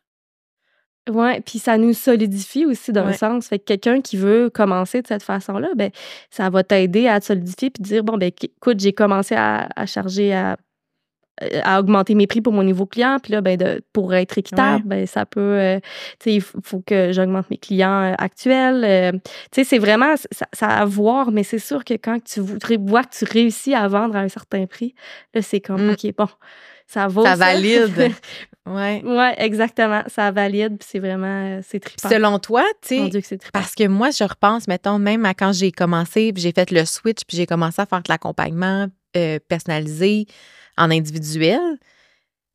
[1.10, 3.48] Oui, puis ça nous solidifie aussi d'un sens.
[3.48, 5.90] Fait que quelqu'un qui veut commencer de cette façon-là, ben
[6.30, 9.86] ça va t'aider à te solidifier puis dire bon ben écoute, j'ai commencé à, à
[9.86, 10.58] charger à
[11.64, 13.18] à augmenter mes prix pour mon nouveau client.
[13.22, 15.80] Puis là, ben, de, pour être équitable, ben, ça peut, euh,
[16.20, 18.84] tu sais, il faut que j'augmente mes clients euh, actuels.
[18.84, 19.12] Euh,
[19.52, 20.16] tu sais, c'est vraiment,
[20.54, 24.16] ça, à voir, mais c'est sûr que quand tu vois que tu réussis à vendre
[24.16, 24.96] à un certain prix,
[25.34, 25.92] là, c'est comme, mmh.
[25.92, 26.28] OK, bon,
[26.88, 27.24] ça vaut.
[27.24, 28.12] Ça, valide.
[28.66, 29.04] ouais.
[29.06, 30.02] Ouais, exactement.
[30.08, 32.10] Ça valide, puis c'est vraiment, c'est trippant.
[32.10, 36.34] Selon toi, tu sais, parce que moi, je repense, mettons, même à quand j'ai commencé,
[36.34, 38.88] puis j'ai fait le switch, puis j'ai commencé à faire de l'accompagnement
[39.48, 40.28] personnalisé
[40.78, 41.78] en individuel,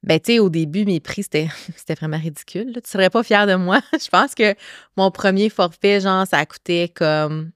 [0.02, 1.48] ben, tu sais, au début, mes prix, c'était,
[2.00, 2.72] vraiment ridicule.
[2.74, 3.80] Tu Tu serais pas fier de moi.
[3.92, 4.54] je pense que
[4.96, 7.52] mon premier forfait, genre, ça coûtait comme.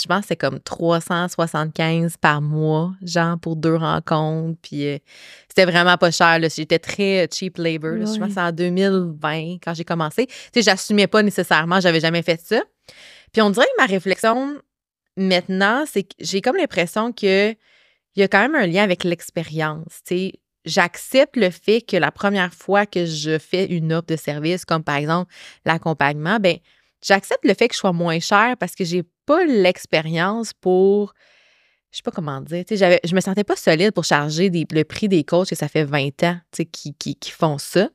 [0.00, 4.56] Je pense que c'est comme 375 par mois, genre, pour deux rencontres.
[4.62, 4.98] Puis euh,
[5.48, 6.38] c'était vraiment pas cher.
[6.48, 7.96] J'étais très cheap labor.
[7.98, 10.26] Je pense que c'est en 2020 quand j'ai commencé.
[10.26, 12.62] Tu sais, j'assumais pas nécessairement, j'avais jamais fait ça.
[13.32, 14.60] Puis on dirait que ma réflexion
[15.16, 17.56] maintenant, c'est que j'ai comme l'impression que
[18.16, 20.00] il y a quand même un lien avec l'expérience.
[20.64, 24.84] J'accepte le fait que la première fois que je fais une offre de service, comme
[24.84, 25.32] par exemple
[25.64, 26.58] l'accompagnement, ben
[27.02, 31.14] j'accepte le fait que je sois moins cher parce que j'ai pas l'expérience pour
[31.90, 34.84] je sais pas comment dire, tu sais, je me sentais pas solide pour charger le
[34.84, 37.88] prix des coachs que ça fait 20 ans, tu qui, qui, qui font ça.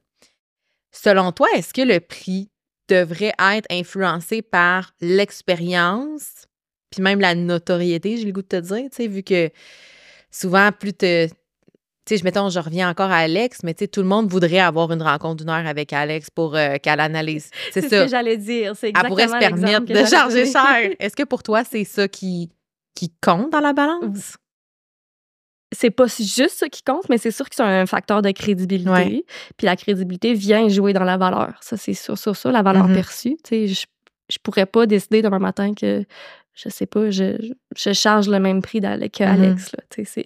[0.92, 2.50] Selon toi, est-ce que le prix
[2.90, 6.46] devrait être influencé par l'expérience,
[6.90, 9.50] puis même la notoriété, j'ai le goût de te dire, sais, vu que
[10.36, 11.28] souvent, plus te.
[11.28, 14.60] Tu sais, mettons, je reviens encore à Alex, mais tu sais, tout le monde voudrait
[14.60, 17.50] avoir une rencontre d'une heure avec Alex pour euh, qu'elle analyse.
[17.72, 17.90] C'est ça.
[17.90, 18.76] ce que j'allais dire.
[18.76, 20.92] C'est Elle pourrait se permettre de charger cher.
[21.00, 22.52] Est-ce que pour toi, c'est ça qui,
[22.94, 24.38] qui compte dans la balance?
[25.72, 29.26] c'est pas juste ça qui compte, mais c'est sûr que c'est un facteur de crédibilité.
[29.58, 31.58] Puis la crédibilité vient jouer dans la valeur.
[31.62, 32.94] Ça, c'est sûr, sur ça, la valeur mm-hmm.
[32.94, 33.38] perçue.
[33.44, 33.86] Tu sais, je,
[34.30, 36.06] je pourrais pas décider demain matin que
[36.56, 39.76] je sais pas, je, je charge le même prix qu'Alex.
[39.98, 40.26] Mm-hmm.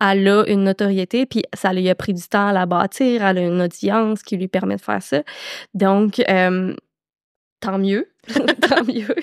[0.00, 3.38] Elle a une notoriété, puis ça lui a pris du temps à la bâtir, elle
[3.38, 5.22] a une audience qui lui permet de faire ça.
[5.74, 6.74] Donc, euh,
[7.60, 8.08] tant mieux,
[8.68, 9.14] tant mieux.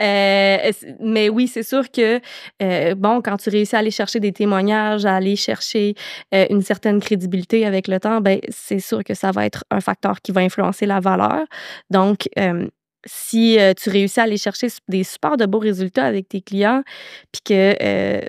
[0.00, 2.20] Euh, mais oui, c'est sûr que,
[2.62, 5.94] euh, bon, quand tu réussis à aller chercher des témoignages, à aller chercher
[6.32, 10.20] une certaine crédibilité avec le temps, ben c'est sûr que ça va être un facteur
[10.20, 11.46] qui va influencer la valeur.
[11.88, 12.28] Donc,
[13.06, 16.82] si tu réussis à aller chercher des super de beaux résultats avec tes clients,
[17.32, 18.20] puis que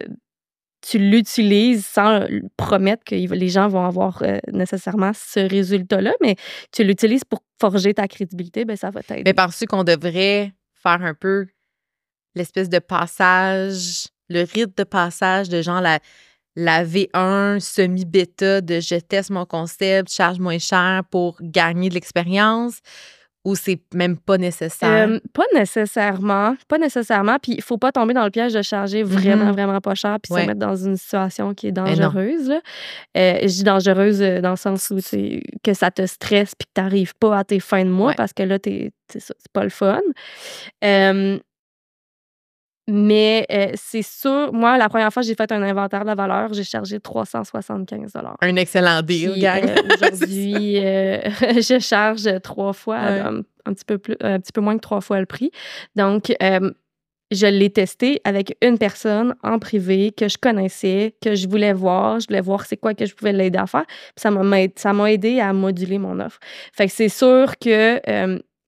[0.82, 2.26] tu l'utilises sans
[2.57, 6.36] promettre que les gens vont avoir nécessairement ce résultat-là, mais
[6.72, 9.24] tu l'utilises pour forger ta crédibilité, ben ça va t'aider.
[9.26, 11.45] Mais penses-tu qu'on devrait faire un peu
[12.36, 15.99] l'espèce de passage, le rythme de passage de genre la,
[16.55, 22.80] la V1 semi-bêta de je teste mon concept, charge moins cher pour gagner de l'expérience?
[23.44, 25.10] Ou c'est même pas nécessaire?
[25.10, 26.56] Euh, pas nécessairement.
[26.68, 27.38] Pas nécessairement.
[27.42, 29.52] Puis il faut pas tomber dans le piège de charger vraiment, mm-hmm.
[29.54, 32.52] vraiment pas cher puis se mettre dans une situation qui est dangereuse.
[32.52, 35.00] Euh, je dis dangereuse euh, dans le sens où
[35.64, 38.34] que ça te stresse puis que tu n'arrives pas à tes fins de mois parce
[38.34, 38.92] que là, c'est
[39.54, 40.02] pas le fun.
[42.94, 46.16] Mais euh, c'est sûr, moi, la première fois que j'ai fait un inventaire de la
[46.16, 48.12] valeur, j'ai chargé 375
[48.42, 49.64] Un excellent deal, gang.
[49.64, 54.76] Euh, aujourd'hui, euh, je charge trois fois, un, petit peu plus, un petit peu moins
[54.76, 55.52] que trois fois le prix.
[55.96, 56.34] Donc,
[57.32, 62.20] je l'ai testé avec une personne en privé que je connaissais, que je voulais voir.
[62.20, 63.86] Je voulais voir c'est quoi que je pouvais l'aider à faire.
[64.18, 66.39] ça m'a aidé à moduler mon offre.
[66.74, 68.02] Fait que c'est sûr que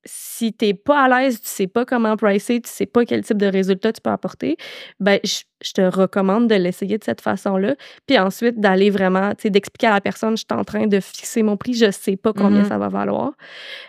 [0.06, 3.24] si tu n'es pas à l'aise, tu sais pas comment pricer, tu sais pas quel
[3.24, 4.58] type de résultat tu peux apporter,
[5.00, 7.76] ben je, te recommande de l'essayer de cette façon-là.
[8.06, 11.00] Puis ensuite, d'aller vraiment, tu sais, d'expliquer à la personne, je suis en train de
[11.00, 12.68] fixer mon prix, je sais pas combien mm-hmm.
[12.68, 13.32] ça va valoir.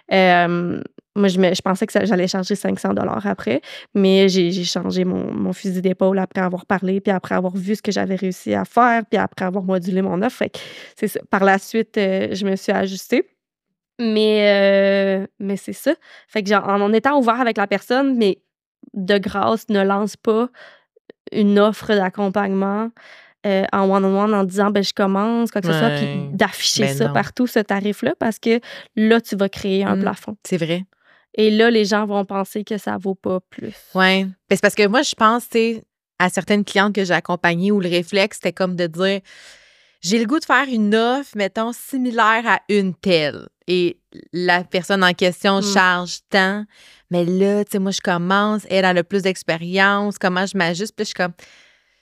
[0.08, 3.60] moi, je, je, pensais que j'allais charger 500 dollars après,
[3.92, 7.82] mais j'ai changé mon, mon fusil d'épaule après avoir parlé, puis après avoir vu ce
[7.82, 10.44] que j'avais réussi à faire, puis après avoir modulé mon offre.
[10.96, 13.34] Fait Par la suite, euh, je me suis ajustée.
[14.01, 15.95] Mais, euh, mais c'est ça.
[16.28, 18.38] Fait que, genre, en, étant ouvert avec la personne, mais
[18.92, 20.49] de grâce, ne lance pas
[21.32, 22.90] une offre d'accompagnement
[23.47, 26.97] euh, en one-on-one en disant, ben, je commence, quoi que ce soit, puis d'afficher ben
[26.97, 28.61] ça partout, ce tarif-là, parce que
[28.97, 30.36] là, tu vas créer un mmh, plafond.
[30.45, 30.84] C'est vrai.
[31.34, 33.74] Et là, les gens vont penser que ça vaut pas plus.
[33.95, 34.24] Oui.
[34.24, 35.80] Ben, c'est parce que moi, je pense, tu
[36.18, 39.20] à certaines clientes que j'ai accompagnées où le réflexe, c'était comme de dire,
[40.01, 43.49] j'ai le goût de faire une offre, mettons, similaire à une telle.
[43.66, 43.98] Et
[44.32, 45.62] la personne en question mmh.
[45.62, 46.64] charge tant.
[47.10, 50.94] Mais là, tu sais, moi, je commence, elle a le plus d'expérience, comment je m'ajuste?
[50.94, 51.32] Puis je suis comme,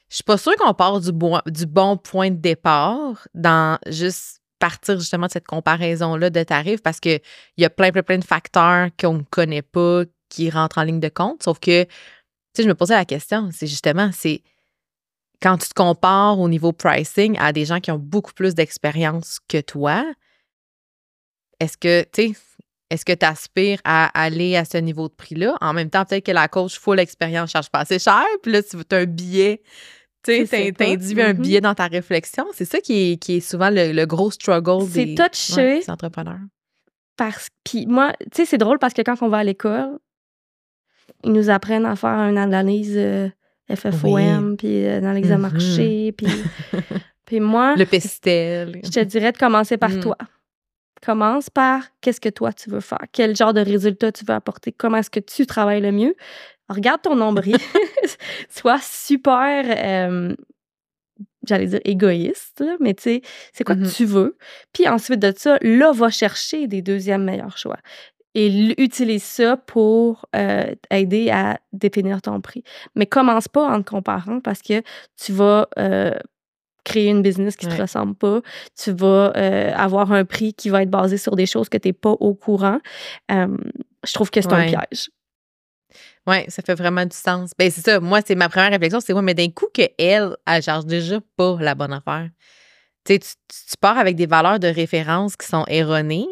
[0.08, 4.40] je suis pas sûre qu'on part du bon, du bon point de départ dans juste
[4.58, 7.20] partir justement de cette comparaison-là de tarifs parce qu'il
[7.56, 11.00] y a plein, plein, plein de facteurs qu'on ne connaît pas qui rentrent en ligne
[11.00, 11.42] de compte.
[11.42, 11.90] Sauf que, tu
[12.54, 14.42] sais, je me posais la question, c'est justement, c'est
[15.42, 19.40] quand tu te compares au niveau pricing à des gens qui ont beaucoup plus d'expérience
[19.48, 20.04] que toi,
[21.62, 22.36] est-ce que, tu
[22.90, 25.56] est-ce que tu aspires à aller à ce niveau de prix-là?
[25.60, 28.62] En même temps, peut-être que la coach full expérience charge pas assez cher, puis là,
[28.62, 29.62] tu veux un billet.
[30.24, 31.32] Tu sais, un mm-hmm.
[31.34, 32.46] billet dans ta réflexion.
[32.52, 36.40] C'est ça qui est, qui est souvent le, gros struggle des, touché entrepreneurs.
[37.16, 39.98] Parce que, moi, tu sais, c'est drôle parce que quand on va à l'école,
[41.24, 43.28] ils nous apprennent à faire une analyse euh,
[43.72, 45.52] FFOM, puis euh, dans l'examen mm-hmm.
[45.52, 46.26] marché, puis,
[47.26, 47.76] puis moi...
[47.76, 48.80] Le pestel.
[48.84, 50.00] Je te dirais de commencer par mm.
[50.00, 50.16] toi.
[51.04, 54.72] Commence par qu'est-ce que toi tu veux faire, quel genre de résultat tu veux apporter,
[54.72, 56.14] comment est-ce que tu travailles le mieux?
[56.68, 57.56] Regarde ton nombril,
[58.48, 60.34] sois super, euh,
[61.46, 63.22] j'allais dire égoïste, mais tu sais,
[63.52, 63.96] c'est quoi que mm-hmm.
[63.96, 64.36] tu veux?
[64.72, 67.78] Puis ensuite de ça, là, va chercher des deuxièmes meilleurs choix
[68.34, 72.64] et utilise ça pour euh, aider à définir ton prix.
[72.94, 74.82] Mais commence pas en te comparant parce que
[75.22, 76.14] tu vas euh,
[76.84, 78.40] créer une business qui ne te ressemble pas.
[78.76, 81.88] Tu vas euh, avoir un prix qui va être basé sur des choses que tu
[81.88, 82.78] n'es pas au courant.
[83.30, 85.10] je trouve que c'est un piège.
[86.26, 87.50] Oui, ça fait vraiment du sens.
[87.58, 88.00] Ben, c'est ça.
[88.00, 91.18] Moi, c'est ma première réflexion, c'est moi, mais d'un coup qu'elle, elle, elle charge déjà
[91.36, 92.28] pas la bonne affaire.
[93.04, 96.28] Tu, tu pars avec des valeurs de référence qui sont erronées.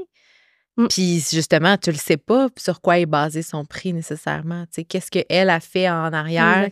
[0.81, 0.89] Mmh.
[0.89, 4.65] Puis justement, tu le sais pas sur quoi est basé son prix nécessairement.
[4.65, 6.69] Tu sais, qu'est-ce qu'elle a fait en arrière,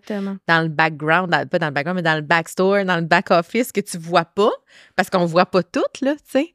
[0.47, 3.81] dans le background, pas dans le background, mais dans le backstore, dans le back-office que
[3.81, 4.53] tu vois pas,
[4.97, 6.55] parce qu'on voit pas tout, là, tu sais.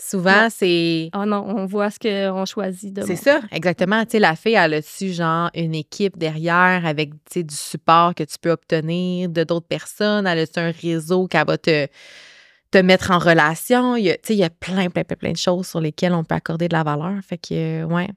[0.00, 1.10] Souvent, c'est.
[1.12, 4.04] Oh non, on voit ce qu'on choisit de C'est ça, exactement.
[4.04, 8.14] Tu sais, la fille, elle a-tu, genre, une équipe derrière avec, tu sais, du support
[8.14, 10.28] que tu peux obtenir de d'autres personnes?
[10.28, 11.88] Elle a-tu un réseau qui va te
[12.70, 13.96] te mettre en relation.
[13.96, 16.74] Il y a, plein, plein, plein, plein de choses sur lesquelles on peut accorder de
[16.74, 17.14] la valeur.
[17.22, 18.08] Fait que, ouais.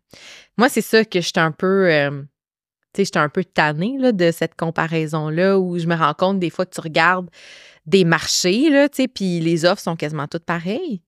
[0.58, 2.22] Moi, c'est ça que j'étais un peu, euh,
[2.94, 6.66] tu sais, un peu tannée de cette comparaison-là où je me rends compte des fois
[6.66, 7.30] que tu regardes
[7.86, 11.02] des marchés, là, tu puis les offres sont quasiment toutes pareilles.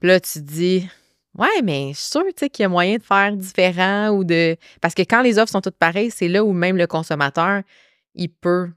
[0.00, 0.88] Puis là, tu te dis,
[1.38, 4.56] ouais, mais je suis sûre, qu'il y a moyen de faire différent ou de.
[4.80, 7.62] Parce que quand les offres sont toutes pareilles, c'est là où même le consommateur,
[8.14, 8.70] il peut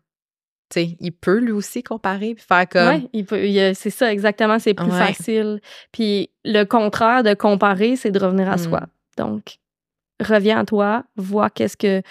[0.75, 3.07] il peut lui aussi comparer puis faire comme.
[3.13, 4.59] Oui, c'est ça, exactement.
[4.59, 5.61] C'est plus facile.
[5.91, 8.81] Puis le contraire de comparer, c'est de revenir à soi.
[8.81, 9.21] Mmh.
[9.21, 9.57] Donc,
[10.19, 12.01] reviens à toi, vois qu'est-ce que.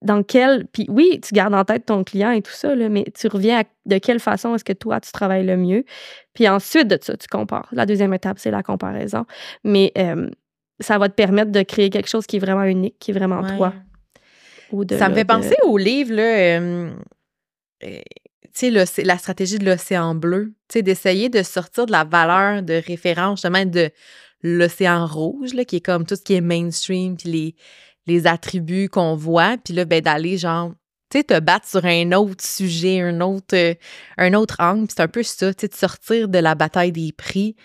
[0.00, 0.66] Dans quel.
[0.68, 3.60] Puis oui, tu gardes en tête ton client et tout ça, là, mais tu reviens
[3.60, 5.84] à de quelle façon est-ce que toi, tu travailles le mieux?
[6.32, 7.68] Puis ensuite de ça, tu compares.
[7.72, 9.26] La deuxième étape, c'est la comparaison.
[9.62, 9.92] Mais
[10.80, 13.42] ça va te permettre de créer quelque chose qui est vraiment unique, qui est vraiment
[13.56, 13.72] toi.
[14.90, 16.90] ça me fait penser au livre, là,
[18.54, 22.62] tu sais, la stratégie de l'océan bleu, tu sais, d'essayer de sortir de la valeur
[22.62, 23.90] de référence, justement, de
[24.42, 27.54] l'océan rouge, là, qui est comme tout ce qui est mainstream, puis les,
[28.06, 30.72] les attributs qu'on voit, puis là, ben, d'aller, genre,
[31.10, 33.74] tu sais, te battre sur un autre sujet, un autre, euh,
[34.18, 37.12] un autre angle, c'est un peu ça, tu sais, de sortir de la bataille des
[37.12, 37.56] prix.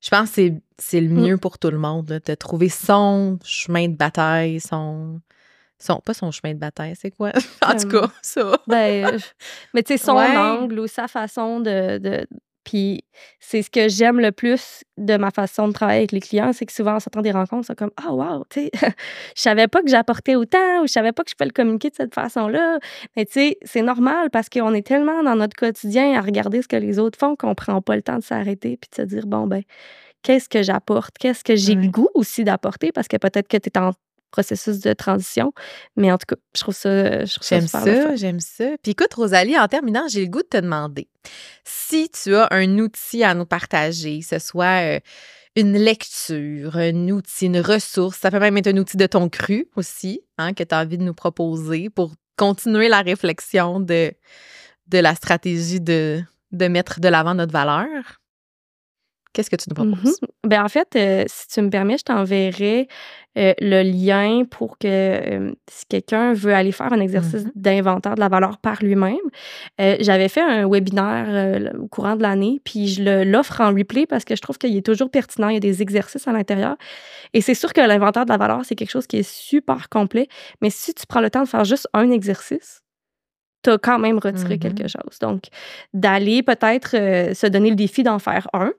[0.00, 1.20] Je pense que c'est le mmh.
[1.20, 5.20] mieux pour tout le monde, de trouver son chemin de bataille, son
[5.80, 7.30] Son, pas son chemin de bataille, c'est quoi?
[7.64, 8.58] en tout Euh, cas, ça.
[8.66, 9.18] Ben,
[9.74, 10.36] mais tu sais, son Ouais.
[10.36, 11.98] angle ou sa façon de.
[11.98, 12.26] de
[12.64, 13.02] puis
[13.40, 16.66] c'est ce que j'aime le plus de ma façon de travailler avec les clients, c'est
[16.66, 18.70] que souvent, en sortant des rencontres, c'est comme Ah, wow, tu sais,
[19.36, 21.88] je savais pas que j'apportais autant ou je savais pas que je pouvais le communiquer
[21.88, 22.78] de cette façon-là.
[23.16, 26.68] Mais tu sais, c'est normal parce qu'on est tellement dans notre quotidien à regarder ce
[26.68, 29.26] que les autres font qu'on prend pas le temps de s'arrêter puis de se dire
[29.26, 29.62] Bon, ben,
[30.22, 31.16] qu'est-ce que j'apporte?
[31.18, 31.82] Qu'est-ce que j'ai Ouais.
[31.84, 32.92] le goût aussi d'apporter?
[32.92, 33.92] Parce que peut-être que tu es en
[34.30, 35.52] processus de transition.
[35.96, 38.64] Mais en tout cas, je trouve ça, J'aime ça, j'aime ça.
[38.82, 41.08] Puis écoute, Rosalie, en terminant, j'ai le goût de te demander
[41.64, 45.00] si tu as un outil à nous partager, que ce soit euh,
[45.56, 49.68] une lecture, un outil, une ressource, ça peut même être un outil de ton cru
[49.76, 54.12] aussi, hein, que tu as envie de nous proposer pour continuer la réflexion de,
[54.86, 56.22] de la stratégie de,
[56.52, 58.17] de mettre de l'avant notre valeur.
[59.34, 59.92] Qu'est-ce que tu nous Mhm.
[59.94, 60.18] proposes?
[60.44, 62.88] Ben, en fait, euh, si tu me permets, je t'enverrai
[63.36, 67.52] euh, le lien pour que euh, si quelqu'un veut aller faire un exercice Mhm.
[67.54, 69.16] d'inventaire de la valeur par lui-même,
[69.78, 74.34] j'avais fait un webinaire au courant de l'année, puis je l'offre en replay parce que
[74.34, 75.48] je trouve qu'il est toujours pertinent.
[75.50, 76.76] Il y a des exercices à l'intérieur.
[77.34, 80.28] Et c'est sûr que l'inventaire de la valeur, c'est quelque chose qui est super complet,
[80.62, 82.82] mais si tu prends le temps de faire juste un exercice,
[83.62, 84.60] tu as quand même retiré Mhm.
[84.60, 85.18] quelque chose.
[85.20, 85.42] Donc,
[85.92, 88.72] d'aller peut-être euh, se donner le défi d'en faire un.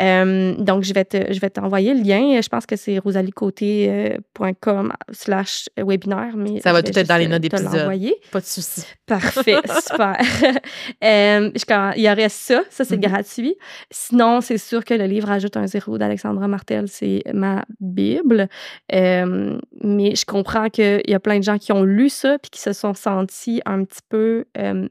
[0.00, 2.40] Euh, donc, je vais te- je vais t'envoyer le lien.
[2.40, 6.36] Je pense que c'est rosaliecoté.com slash webinaire.
[6.36, 8.12] Mais Ça va tout être dans les notes euh, te d'épisode.
[8.32, 8.84] Pas de souci.
[9.06, 9.56] Parfait,
[9.86, 10.16] super.
[11.04, 13.02] Euh, je- quand- il y aurait ça, ça c'est Mhm.
[13.10, 13.56] gratuit.
[13.90, 18.48] Sinon, c'est sûr que le livre Ajoute un zéro d'Alexandra Martel, c'est ma Bible.
[18.94, 22.50] Euh, mais je comprends qu'il y a plein de gens qui ont lu ça puis
[22.50, 24.15] qui se sont sentis un petit peu.
[24.58, 24.88] Euh,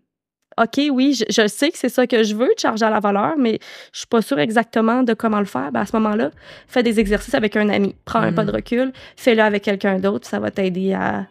[0.57, 3.01] OK, oui, je, je sais que c'est ça que je veux, de charger à la
[3.01, 3.59] valeur, mais
[3.91, 5.69] je suis pas sûre exactement de comment le faire.
[5.73, 6.31] Ben, à ce moment-là,
[6.67, 7.93] fais des exercices avec un ami.
[8.05, 8.35] Prends un Mhm.
[8.35, 11.25] pas de recul, fais-le avec quelqu'un d'autre, ça va t'aider à,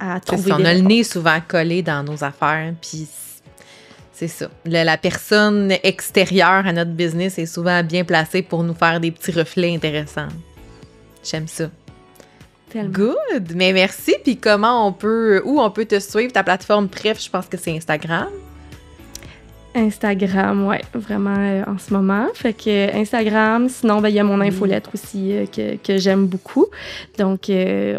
[0.00, 3.06] à trouver on des a le nez souvent collé dans nos affaires, puis
[4.12, 4.48] c'est ça.
[4.64, 9.30] La personne extérieure à notre business est souvent bien placée pour nous faire des petits
[9.32, 10.28] reflets intéressants.
[11.22, 11.70] J'aime ça.
[12.74, 12.90] Tellement.
[12.92, 13.52] Good!
[13.54, 14.16] Mais merci.
[14.24, 16.32] Puis comment on peut, où on peut te suivre?
[16.32, 18.26] Ta plateforme, bref, je pense que c'est Instagram.
[19.76, 22.26] Instagram, ouais, vraiment euh, en ce moment.
[22.34, 25.98] Fait que euh, Instagram, sinon, ben, il y a mon infolettre aussi euh, que, que
[25.98, 26.66] j'aime beaucoup.
[27.16, 27.50] Donc,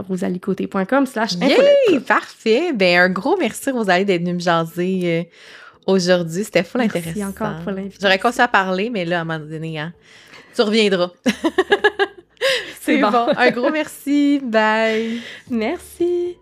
[0.10, 1.34] rosaliecoté.com slash.
[1.36, 2.00] Yay!
[2.06, 2.74] Parfait!
[2.74, 5.30] Ben, un gros merci, Rosalie, d'être venue me jaser
[5.88, 6.44] aujourd'hui.
[6.44, 7.30] C'était full Merci intéressant.
[7.30, 8.00] encore pour l'invitation.
[8.02, 9.94] J'aurais continué à parler, mais là, à un moment donné, hein,
[10.54, 11.12] tu reviendras.
[12.86, 13.28] C'est bon.
[13.36, 14.40] Un gros merci.
[14.44, 15.20] Bye!
[15.50, 16.38] Merci.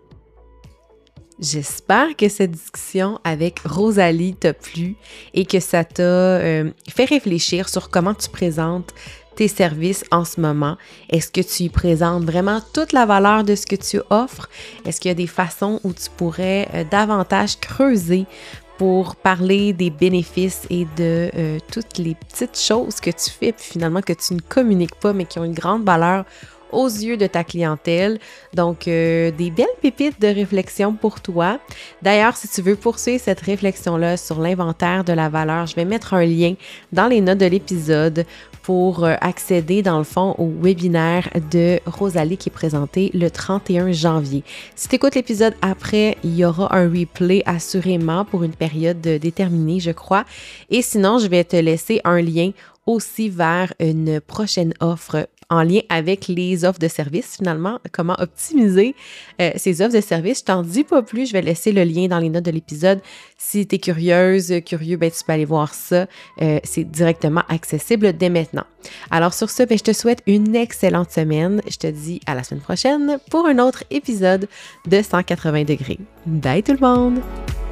[1.40, 4.94] J'espère que cette discussion avec Rosalie t'a plu
[5.32, 8.94] et que ça t'a euh, fait réfléchir sur comment tu présentes
[9.34, 10.76] tes services en ce moment.
[11.10, 14.48] Est-ce que tu y présentes vraiment toute la valeur de ce que tu offres?
[14.84, 18.26] Est-ce qu'il y a des façons où tu pourrais euh, davantage creuser
[18.78, 23.64] pour parler des bénéfices et de euh, toutes les petites choses que tu fais, puis
[23.64, 26.24] finalement que tu ne communiques pas, mais qui ont une grande valeur
[26.72, 28.18] aux yeux de ta clientèle.
[28.52, 31.58] Donc, euh, des belles pépites de réflexion pour toi.
[32.02, 36.14] D'ailleurs, si tu veux poursuivre cette réflexion-là sur l'inventaire de la valeur, je vais mettre
[36.14, 36.54] un lien
[36.92, 38.26] dans les notes de l'épisode
[38.64, 43.92] pour euh, accéder, dans le fond, au webinaire de Rosalie qui est présenté le 31
[43.92, 44.42] janvier.
[44.74, 49.18] Si tu écoutes l'épisode après, il y aura un replay assurément pour une période euh,
[49.18, 50.24] déterminée, je crois.
[50.70, 52.52] Et sinon, je vais te laisser un lien
[52.86, 58.94] aussi vers une prochaine offre en lien avec les offres de service, finalement, comment optimiser
[59.40, 60.40] euh, ces offres de service.
[60.40, 63.00] Je t'en dis pas plus, je vais laisser le lien dans les notes de l'épisode.
[63.38, 66.06] Si tu es curieuse, curieux, ben, tu peux aller voir ça.
[66.42, 68.64] Euh, c'est directement accessible dès maintenant.
[69.10, 71.60] Alors sur ce, ben, je te souhaite une excellente semaine.
[71.68, 74.48] Je te dis à la semaine prochaine pour un autre épisode
[74.86, 75.98] de 180 degrés.
[76.26, 77.63] Bye tout le monde!